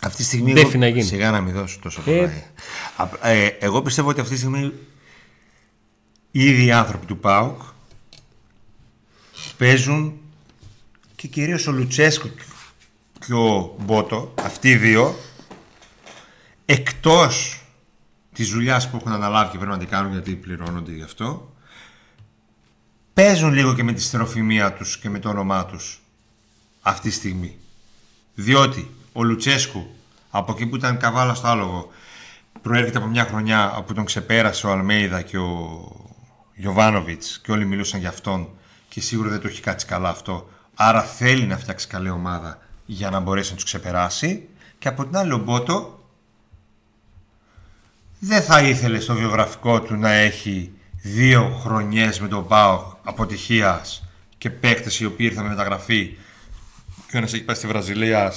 [0.03, 1.03] αυτή τη στιγμή Δεν εγώ- φύνα γίνει.
[1.03, 2.05] Σιγά να μην δώσω τόσο Ε.
[2.05, 2.19] πολλά.
[2.31, 2.51] Ε.
[2.97, 4.73] Απ- ε, εγώ πιστεύω ότι αυτή τη στιγμή
[6.31, 7.61] ήδη οι άνθρωποι του ΠΑΟΚ
[9.57, 10.19] παίζουν
[11.17, 12.29] και κυρίως ο Λουτσέσκο
[13.27, 15.17] και ο Μπότο, αυτοί οι δύο,
[16.65, 17.61] εκτός
[18.37, 21.53] της δουλειάς που έχουν αναλάβει και πρέπει να την κάνουν γιατί πληρώνονται γι' αυτό,
[23.15, 26.03] παίζουν λίγο και με τη στεροφημία τους και με το όνομά τους
[26.83, 27.57] αυτή τη στιγμή.
[28.35, 29.87] Διότι ο Λουτσέσκου,
[30.31, 31.91] από εκεί που ήταν καβάλα στο άλογο,
[32.63, 35.81] προέρχεται από μια χρονιά όπου τον ξεπέρασε ο Αλμέιδα και ο
[36.55, 38.49] Γιωβάνοβιτς και όλοι μιλούσαν για αυτόν
[38.89, 40.49] και σίγουρα δεν το έχει κάτσει καλά αυτό.
[40.75, 44.49] Άρα θέλει να φτιάξει καλή ομάδα για να μπορέσει να τους ξεπεράσει.
[44.79, 45.96] Και από την άλλη ο Μπότο
[48.27, 50.73] δεν θα ήθελε στο βιογραφικό του να έχει
[51.03, 54.05] δύο χρονιές με τον ΠΑΟ αποτυχίας
[54.39, 56.17] και παίκτες οι οποίοι ήρθαν με μεταγραφή
[57.07, 58.33] και ο ένας έχει πάει στη Βραζιλία,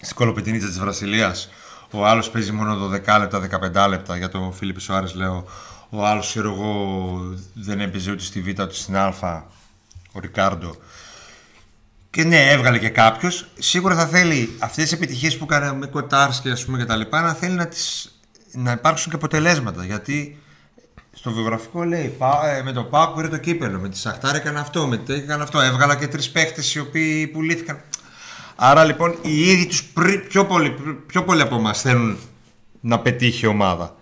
[0.00, 1.50] στην κολοπετινίτσα της Βραζιλίας.
[1.90, 4.16] Ο άλλος παίζει μόνο 12 λεπτά, 15 λεπτά.
[4.16, 5.44] Για τον Φίλιππ Σουάρες λέω.
[5.90, 7.20] Ο άλλος, ξέρω εγώ,
[7.54, 9.44] δεν έπαιζε ούτε στη Β' ούτε στην Α.
[10.12, 10.76] Ο Ρικάρντο.
[12.10, 13.46] Και ναι, έβγαλε και κάποιος.
[13.58, 17.20] Σίγουρα θα θέλει αυτές τις επιτυχίες που έκανε με Κοτάρσκι ας πούμε, και τα λοιπά
[17.20, 18.11] να θέλει να, τις,
[18.52, 19.84] να υπάρξουν και αποτελέσματα.
[19.84, 20.38] Γιατί
[21.12, 24.58] στο βιογραφικό λέει «Πα- ε, με το Πάκου πήρε το κύπελο, με τη Σαχτάρ έκανε
[24.60, 25.60] αυτό, με το έκανε αυτό.
[25.60, 27.80] Έβγαλα και τρεις παίχτες οι οποίοι πουλήθηκαν.
[28.56, 29.84] Άρα λοιπόν οι ίδιοι τους
[30.28, 30.76] πιο πολύ,
[31.06, 32.16] πιο πολύ από εμάς θέλουν
[32.80, 33.96] να πετύχει η ομάδα.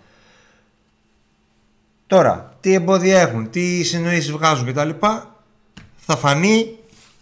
[2.07, 4.89] Τώρα, τι εμπόδια έχουν, τι συνοήσει βγάζουν κτλ.
[5.97, 6.75] Θα φανεί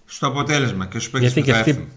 [0.06, 1.88] στο αποτέλεσμα και στους παίχτε Γιατί που και θα αυτοί έρθουν.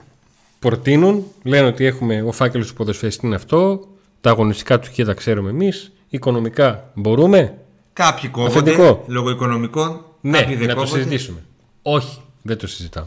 [0.59, 3.89] προτείνουν, λένε ότι έχουμε ο φάκελος του ποδοσφαιριστή είναι αυτό,
[4.23, 7.59] τα αγωνιστικά του και τα ξέρουμε εμείς, οικονομικά μπορούμε.
[7.93, 9.05] Κάποιοι κόβονται Αφεντικό.
[9.07, 10.05] λόγω οικονομικών.
[10.20, 11.03] Ναι, κάποιοι δεν να το κόβονται.
[11.03, 11.43] συζητήσουμε.
[11.83, 13.07] Όχι, δεν το συζητάω.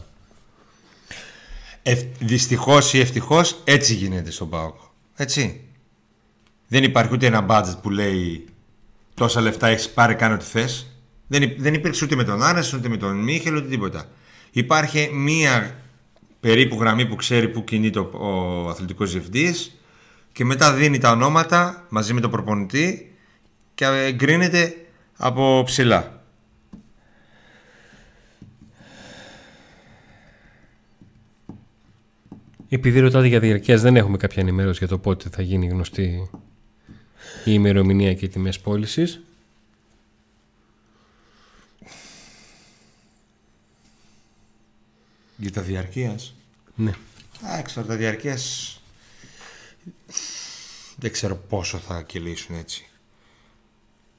[1.82, 2.02] Ευ...
[2.18, 4.74] Δυστυχώς ή ευτυχώς έτσι γίνεται στον ΠΑΟΚ.
[5.16, 5.60] Έτσι.
[6.68, 8.44] Δεν υπάρχει ούτε ένα budget που λέει
[9.14, 10.86] τόσα λεφτά έχεις πάρει, κάνε ό,τι θες.
[11.26, 14.04] Δεν, υ- δεν υπήρξε ούτε με τον Άνες, ούτε με τον Μίχελ, ούτε τίποτα.
[14.50, 15.76] Υπάρχει μία
[16.40, 19.78] περίπου γραμμή που ξέρει που κινείται ο, ο αθλητικός διευθυντής
[20.36, 23.14] και μετά δίνει τα ονόματα μαζί με τον προπονητή
[23.74, 26.24] και εγκρίνεται από ψηλά.
[32.68, 36.30] Επειδή ρωτάτε για διαρκεία, δεν έχουμε κάποια ενημέρωση για το πότε θα γίνει γνωστή
[37.44, 39.20] η ημερομηνία και οι τιμές πώλησης.
[45.36, 46.34] Για τα διαρκείας.
[46.74, 46.92] Ναι.
[47.44, 48.70] Εντάξει, τώρα τα διαρκείας.
[50.96, 52.86] Δεν ξέρω πόσο θα κυλήσουν έτσι.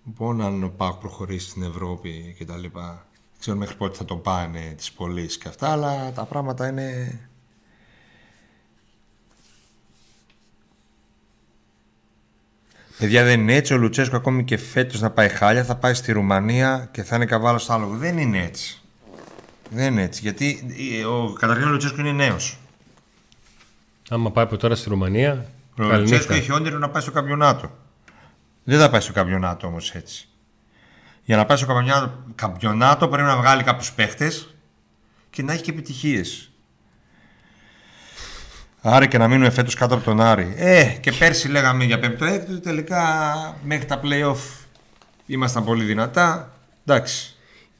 [0.03, 3.05] Μπορεί αν ο Πάκ προχωρήσει στην Ευρώπη και τα λοιπά.
[3.31, 7.19] Δεν ξέρω μέχρι πότε θα το πάνε τις πωλήσεις και αυτά, αλλά τα πράγματα είναι...
[12.97, 16.11] Παιδιά δεν είναι έτσι, ο Λουτσέσκο ακόμη και φέτος να πάει χάλια θα πάει στη
[16.11, 17.97] Ρουμανία και θα είναι καβάλος στο άλογο.
[17.97, 18.81] Δεν είναι έτσι.
[19.69, 22.59] Δεν είναι έτσι, γιατί ε, ο, καταρχήν ο Λουτσέσκο είναι νέος.
[24.09, 25.51] Άμα πάει από τώρα στη Ρουμανία.
[25.79, 27.71] Ο Λουτσέσκο έχει όνειρο να πάει στο καμπιονάτο.
[28.63, 30.27] Δεν θα πάει στο καμπιονάτο όμως έτσι.
[31.23, 34.55] Για να πάει στο καμπιονάτο, καμπιονάτο πρέπει να βγάλει κάποιους παίχτες
[35.29, 36.51] και να έχει και επιτυχίες.
[38.81, 40.53] Άρα και να μείνουμε φέτος κάτω από τον Άρη.
[40.57, 43.03] Ε, και πέρσι λέγαμε για πέμπτο έκτο, τελικά
[43.63, 44.65] μέχρι τα playoff
[45.25, 46.51] ήμασταν πολύ δυνατά.
[46.85, 47.35] Εντάξει.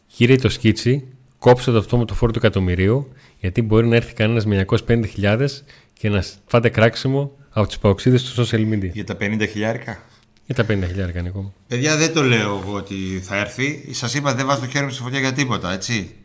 [0.08, 1.08] Κύριε το σκίτσι,
[1.40, 5.48] κόψτε το αυτό με το φόρο του εκατομμυρίου, γιατί μπορεί να έρθει κανένας με 950.000
[5.94, 8.90] και να φάτε κράξιμο από τις παοξίδες του social media.
[8.94, 10.00] Για τα 50 χιλιάρικα;
[10.46, 11.54] Για τα 50.000 κάνει ακόμα.
[11.68, 13.94] Παιδιά δεν το λέω εγώ ότι θα έρθει.
[13.94, 16.16] Σας είπα δεν βάζω το χέρι μου στη φωτιά για τίποτα, έτσι.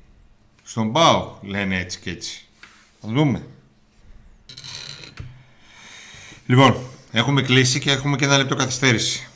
[0.63, 2.45] Στον πάω λένε έτσι και έτσι.
[3.01, 3.43] Θα δούμε.
[6.47, 6.77] Λοιπόν,
[7.13, 9.29] έχουμε κλείσει και έχουμε και ένα λεπτό καθυστέρηση.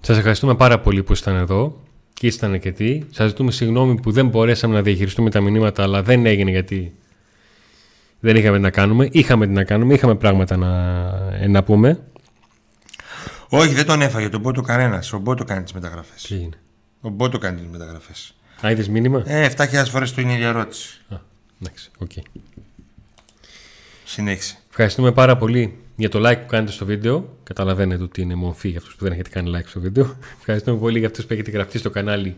[0.00, 1.80] Σας ευχαριστούμε πάρα πολύ που ήσταν εδώ
[2.12, 3.06] και ήσταν αρκετοί.
[3.10, 6.94] Σας ζητούμε συγγνώμη που δεν μπορέσαμε να διαχειριστούμε τα μηνύματα, αλλά δεν έγινε γιατί
[8.26, 9.08] δεν είχαμε τι να κάνουμε.
[9.12, 10.68] Είχαμε τι να κάνουμε, είχαμε πράγματα να,
[11.40, 12.00] ε, να πούμε.
[13.48, 15.12] Όχι, δεν τον έφαγε τον Μπότο κανένας.
[15.12, 16.22] Ο Μπότο κάνει τις μεταγραφές.
[16.22, 16.58] Τι έγινε.
[17.00, 18.34] Ο Μπότο κάνει τις μεταγραφές.
[18.66, 21.00] Α, είδες μήνυμα; Ε, 7.000 φορές το είναι η ερώτηση.
[21.08, 21.16] Α,
[21.60, 22.10] εντάξει, οκ.
[24.04, 24.58] Συνέχισε.
[24.68, 27.36] Ευχαριστούμε πάρα πολύ για το like που κάνετε στο βίντεο.
[27.42, 30.16] Καταλαβαίνετε ότι είναι μορφή για αυτούς που δεν έχετε κάνει like στο βίντεο.
[30.38, 32.36] Ευχαριστούμε πολύ για αυτούς που έχετε γραφτεί στο κανάλι.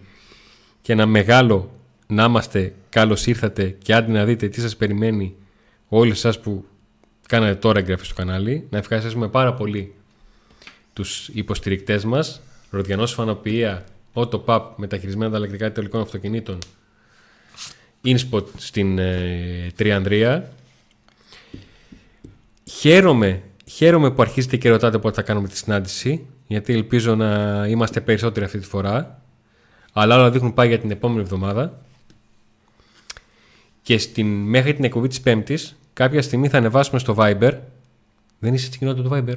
[0.82, 1.70] Και ένα μεγάλο
[2.06, 5.34] να είμαστε καλώς ήρθατε και άντε να δείτε τι σας περιμένει
[5.88, 6.64] όλοι εσά που
[7.28, 8.66] κάνατε τώρα εγγραφή στο κανάλι.
[8.70, 9.94] Να ευχαριστήσουμε πάρα πολύ
[10.92, 12.40] τους υποστηρικτές μας.
[12.70, 13.84] Ροδιανός Φανοποιία,
[14.14, 16.58] Autopub μεταχειρισμένα ανταλλακτικά τελικών αυτοκινήτων.
[18.04, 20.52] InSpot στην ε, Τριανδρία.
[22.64, 28.00] Χαίρομαι, χαίρομαι που αρχίζετε και ρωτάτε πότε θα κάνουμε τη συνάντηση, γιατί ελπίζω να είμαστε
[28.00, 29.22] περισσότεροι αυτή τη φορά.
[29.92, 31.80] Αλλά όλα δείχνουν πάει για την επόμενη εβδομάδα.
[33.88, 37.52] Και στην, μέχρι την εκπομπή της Πέμπτης, κάποια στιγμή θα ανεβάσουμε στο Viber.
[38.38, 39.36] Δεν είστε στην κοινότητα του Viber.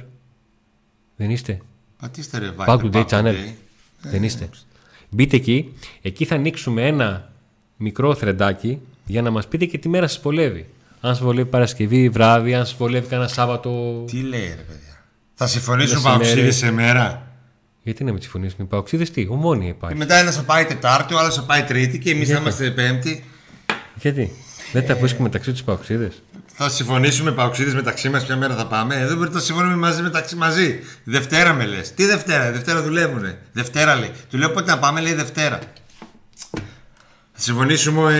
[1.16, 1.60] Δεν είστε.
[2.00, 3.32] Πατήστε ρε Back Viber, to Day Back to Channel.
[3.32, 3.52] Day.
[4.02, 4.48] Δεν είστε.
[5.10, 5.72] Μπείτε εκεί.
[6.02, 7.32] Εκεί θα ανοίξουμε ένα
[7.76, 10.66] μικρό θρεντάκι για να μας πείτε και τι μέρα σας βολεύει.
[11.00, 14.04] Αν σας βολεύει Παρασκευή, βράδυ, αν σας βολεύει κανένα Σάββατο.
[14.06, 15.04] Τι λέει ρε παιδιά.
[15.34, 16.18] Θα συμφωνήσουν Μεσημέρι.
[16.18, 17.32] παοξίδες σε μέρα.
[17.82, 19.96] Γιατί να με συμφωνήσουν οι παοξίδες, τι, ομόνια Και υπάρχει.
[19.96, 22.70] μετά ένα θα πάει Τετάρτη, ο άλλος θα πάει Τρίτη και εμείς θα Γιατί; είμαστε
[22.70, 23.24] Πέμπτη.
[23.94, 24.32] Γιατί,
[24.72, 26.22] δεν τα βρίσκουμε μεταξύ τους παοξίδες.
[26.54, 28.94] Θα συμφωνήσουμε παοξίδες μεταξύ μας ποια μέρα θα πάμε.
[28.96, 30.78] Ε, δεν μπορεί να συμφωνούμε μαζί μεταξύ μαζί.
[31.04, 31.94] Δευτέρα με λες.
[31.94, 33.38] Τι Δευτέρα, Δευτέρα δουλεύουνε.
[33.52, 34.10] Δευτέρα λέει.
[34.30, 35.58] Του λέω πότε να πάμε, λέει Δευτέρα.
[37.32, 38.18] Θα συμφωνήσουμε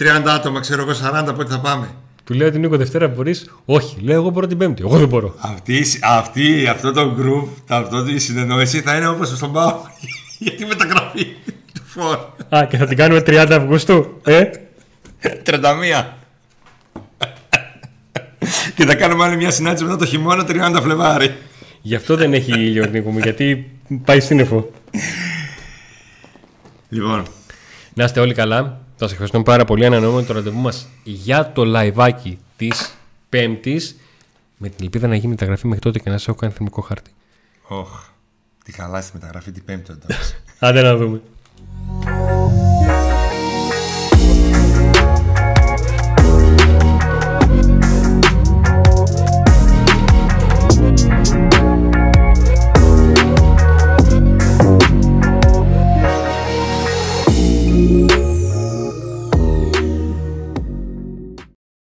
[0.00, 0.92] ε, 30 άτομα, ξέρω εγώ
[1.30, 1.88] 40 πότε θα πάμε.
[2.24, 4.82] Του λέω την Νίκο Δευτέρα μπορείς; Όχι, λέω εγώ μπορώ την Πέμπτη.
[4.82, 5.34] Εγώ δεν μπορώ.
[5.38, 9.80] Αυτή, η- αυτή, αυτό το group, αυτό η συνεννόηση θα είναι όπως στον Πάο.
[10.38, 11.24] Για τη μεταγραφή
[11.74, 12.18] του φορ.
[12.56, 14.20] Α, και θα την κάνουμε 30 Αυγούστου.
[14.24, 14.42] Ε,
[15.44, 16.04] 31.
[18.74, 21.36] και θα κάνουμε άλλη μια συνάντηση μετά το χειμώνα 30 Φλεβάρι.
[21.82, 23.70] γι' αυτό δεν έχει ήλιο Νίκο μου, γιατί
[24.04, 24.70] πάει σύννεφο.
[26.88, 27.26] Λοιπόν,
[27.94, 28.80] Να είστε όλοι καλά.
[28.96, 29.86] Σας ευχαριστούμε πάρα πολύ.
[29.86, 32.94] Ανανεώνουμε το ραντεβού μας για το λαϊβάκι της
[33.28, 33.96] Πέμπτης.
[34.56, 37.10] Με την ελπίδα να γίνει μεταγραφή μέχρι τότε και να σας έχω κάνει θερμικό χάρτη.
[37.68, 37.88] όχ,
[38.64, 39.92] τη χαλάσει τη μεταγραφή την Πέμπτη.
[39.92, 40.34] εντάξει.
[40.58, 41.20] Άντε να δούμε.